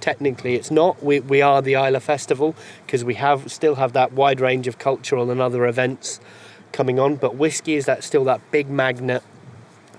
[0.00, 1.02] Technically, it's not.
[1.02, 2.54] We, we are the Islay Festival
[2.84, 6.20] because we have still have that wide range of cultural and other events
[6.72, 7.16] coming on.
[7.16, 9.22] But whiskey is that still that big magnet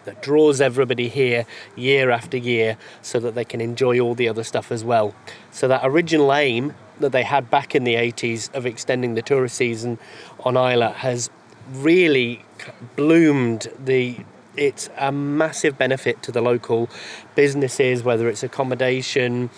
[0.03, 1.45] that draws everybody here
[1.75, 5.13] year after year, so that they can enjoy all the other stuff as well.
[5.51, 9.55] So that original aim that they had back in the 80s of extending the tourist
[9.55, 9.97] season
[10.41, 11.29] on Islay has
[11.71, 12.43] really
[12.95, 14.17] bloomed the
[14.57, 16.89] it's a massive benefit to the local
[17.35, 19.49] businesses whether it's accommodation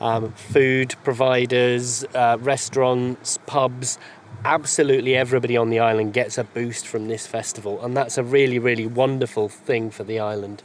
[0.00, 3.98] um, food providers uh, restaurants pubs
[4.44, 8.58] absolutely everybody on the island gets a boost from this festival and that's a really
[8.58, 10.62] really wonderful thing for the island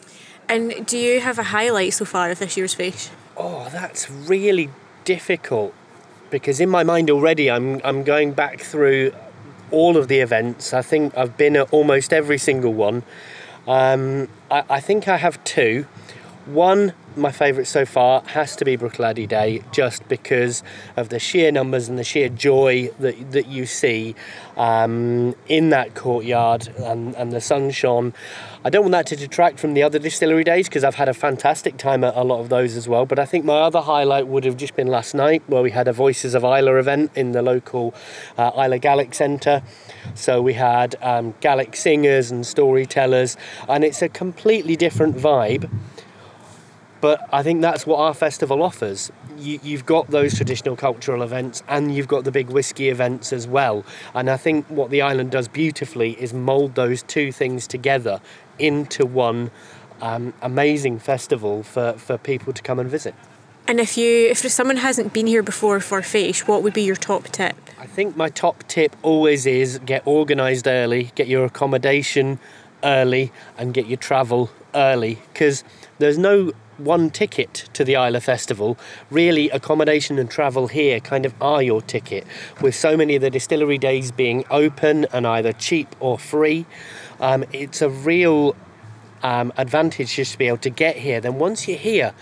[0.50, 3.10] And do you have a highlight so far of this year's Fèis?
[3.38, 4.70] oh that's really
[5.06, 5.74] difficult
[6.30, 9.14] because in my mind already I'm I'm going back through
[9.72, 10.74] all of the events.
[10.74, 13.04] I think I've been at almost every single one.
[13.68, 15.86] Um, I, I think I have two.
[16.46, 20.64] One, my favourite so far, has to be Bruichladdich Day, just because
[20.96, 24.16] of the sheer numbers and the sheer joy that, that you see
[24.58, 28.14] um, in that courtyard and, and the sun shone.
[28.64, 31.14] I don't want that to detract from the other distillery days because I've had a
[31.14, 33.06] fantastic time at a lot of those as well.
[33.06, 35.88] But I think my other highlight would have just been last night where we had
[35.88, 37.94] a Voices of Islay event in the local
[38.38, 39.64] uh, Islay Gaelic Centre.
[40.14, 43.36] So we had um, Gaelic singers and storytellers,
[43.68, 45.70] and it's a completely different vibe
[47.02, 49.12] but I think that's what our festival offers.
[49.38, 53.48] You, you've got those traditional cultural events and you've got the big whisky events as
[53.48, 53.84] well.
[54.14, 58.22] And I think what the island does beautifully is mould those two things together
[58.60, 59.50] into one
[60.02, 63.16] um, amazing festival for, for people to come and visit.
[63.68, 66.96] And if you if someone hasn't been here before for Fèis, what would be your
[66.96, 67.56] top tip?
[67.80, 72.40] I think my top tip always is get organised early, get your accommodation
[72.84, 75.64] early, and get your travel early because
[76.00, 76.52] there's no
[76.84, 78.78] one ticket to the Islay Festival.
[79.10, 82.26] Really, accommodation and travel here kind of are your ticket,
[82.62, 86.66] with so many of the distillery days being open and either cheap or free.
[87.20, 88.56] Um, it's a real
[89.24, 91.22] um, advantage just to be able to get here.
[91.22, 92.14] Then once you're here,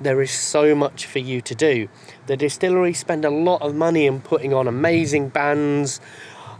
[0.00, 1.88] there is so much for you to do.
[2.26, 6.00] The distillery spend a lot of money in putting on amazing bands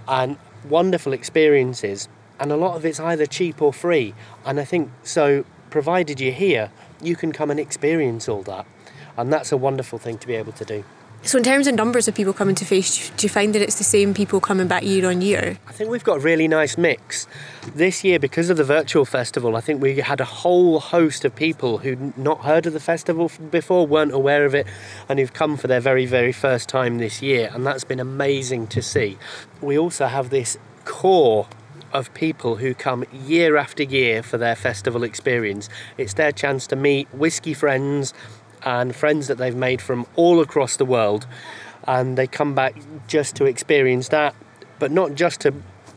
[0.06, 0.36] and
[0.68, 2.08] wonderful experiences,
[2.38, 4.14] and a lot of it's either cheap or free.
[4.44, 6.70] And I think so, provided you're here,
[7.02, 8.66] you can come and experience all that.
[9.16, 10.84] And that's a wonderful thing to be able to do.
[11.24, 13.78] So, in terms of numbers of people coming to Fèis, do you find that it's
[13.78, 15.56] the same people coming back year on year?
[15.68, 17.28] I think we've got a really nice mix.
[17.76, 21.36] This year, because of the virtual festival, I think we had a whole host of
[21.36, 24.66] people who'd not heard of the festival before, weren't aware of it,
[25.08, 27.52] and who've come for their very, very first time this year.
[27.54, 29.16] And that's been amazing to see.
[29.60, 31.46] We also have this core
[31.92, 35.68] of people who come year after year for their festival experience.
[35.98, 38.14] It's their chance to meet whisky friends
[38.64, 41.26] and friends that they've made from all across the world,
[41.86, 42.76] and they come back
[43.08, 44.34] just to experience that,
[44.78, 45.54] but not just to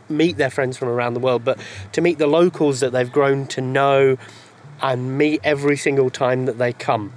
[0.09, 1.59] meet their friends from around the world, but
[1.91, 4.17] to meet the locals that they've grown to know
[4.81, 7.13] and meet every single time that they come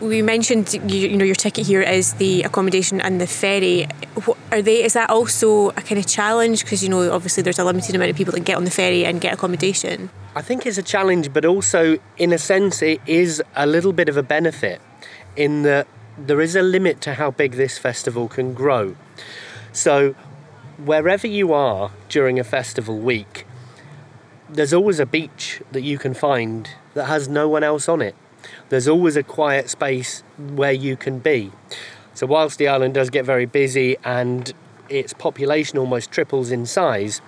[0.00, 3.86] we mentioned you, you, know your ticket here is the accommodation and the ferry.
[4.50, 4.82] Are they?
[4.82, 6.64] Is that also a kind of challenge?
[6.64, 9.04] Because you know, obviously, there's a limited amount of people that get on the ferry
[9.04, 10.10] and get accommodation.
[10.34, 14.08] I think it's a challenge, but also, in a sense, it is a little bit
[14.08, 14.80] of a benefit
[15.36, 15.86] in that
[16.16, 18.96] there is a limit to how big this festival can grow.
[19.72, 20.14] So,
[20.78, 23.46] wherever you are during a festival week,
[24.48, 28.16] there's always a beach that you can find that has no one else on it
[28.68, 31.50] there's always a quiet space where you can be.
[32.14, 34.52] So, whilst the island does get very busy and
[34.88, 37.20] its population almost triples in size,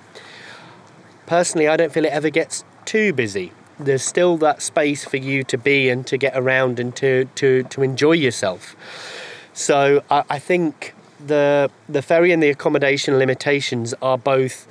[1.26, 3.52] personally, I don't feel it ever gets too busy.
[3.78, 7.62] There's still that space for you to be and to get around and to, to,
[7.64, 8.76] to enjoy yourself.
[9.52, 10.94] So, I, I think
[11.24, 14.66] the, the ferry and the accommodation limitations are both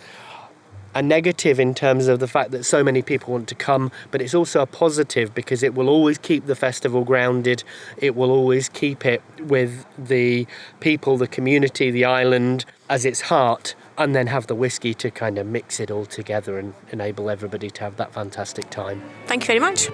[0.93, 4.21] a negative in terms of the fact that so many people want to come, but
[4.21, 7.63] it's also a positive because it will always keep the festival grounded.
[7.97, 10.47] It will always keep it with the
[10.79, 15.37] people, the community, the island as its heart, and then have the whiskey to kind
[15.37, 19.01] of mix it all together and enable everybody to have that fantastic time.
[19.27, 19.89] Thank you very much.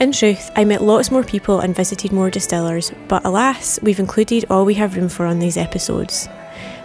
[0.00, 4.46] In truth, I met lots more people and visited more distillers, but alas, we've included
[4.48, 6.26] all we have room for on these episodes.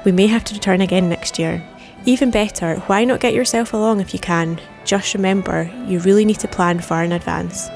[0.05, 1.63] We may have to return again next year.
[2.05, 4.61] Even better, why not get yourself along if you can?
[4.85, 7.67] Just remember, you really need to plan far in advance.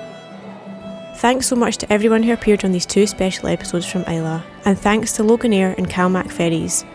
[1.18, 4.78] Thanks so much to everyone who appeared on these two special episodes from Islay, and
[4.78, 6.86] thanks to Loganair and Calmac Ferries,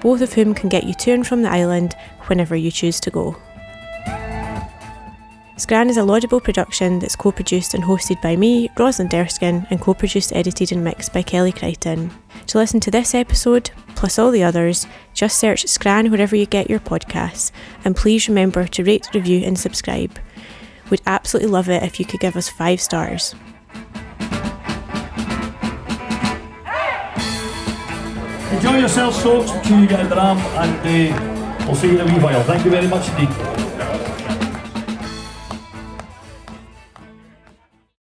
[0.00, 1.96] both of whom can get you to and from the island
[2.28, 3.36] whenever you choose to go.
[5.56, 9.80] Scran is a laudable production that's co produced and hosted by me, Rosalind Erskine, and
[9.80, 12.10] co produced, edited, and mixed by Kelly Crichton.
[12.48, 16.68] To listen to this episode, plus all the others, just search Scran wherever you get
[16.68, 17.52] your podcasts,
[17.84, 20.18] and please remember to rate, review, and subscribe.
[20.90, 23.36] We'd absolutely love it if you could give us five stars.
[28.50, 29.52] Enjoy yourselves, folks.
[29.70, 32.42] We'll you get in the ram, and uh, we'll see you in a wee while.
[32.42, 33.73] Thank you very much indeed.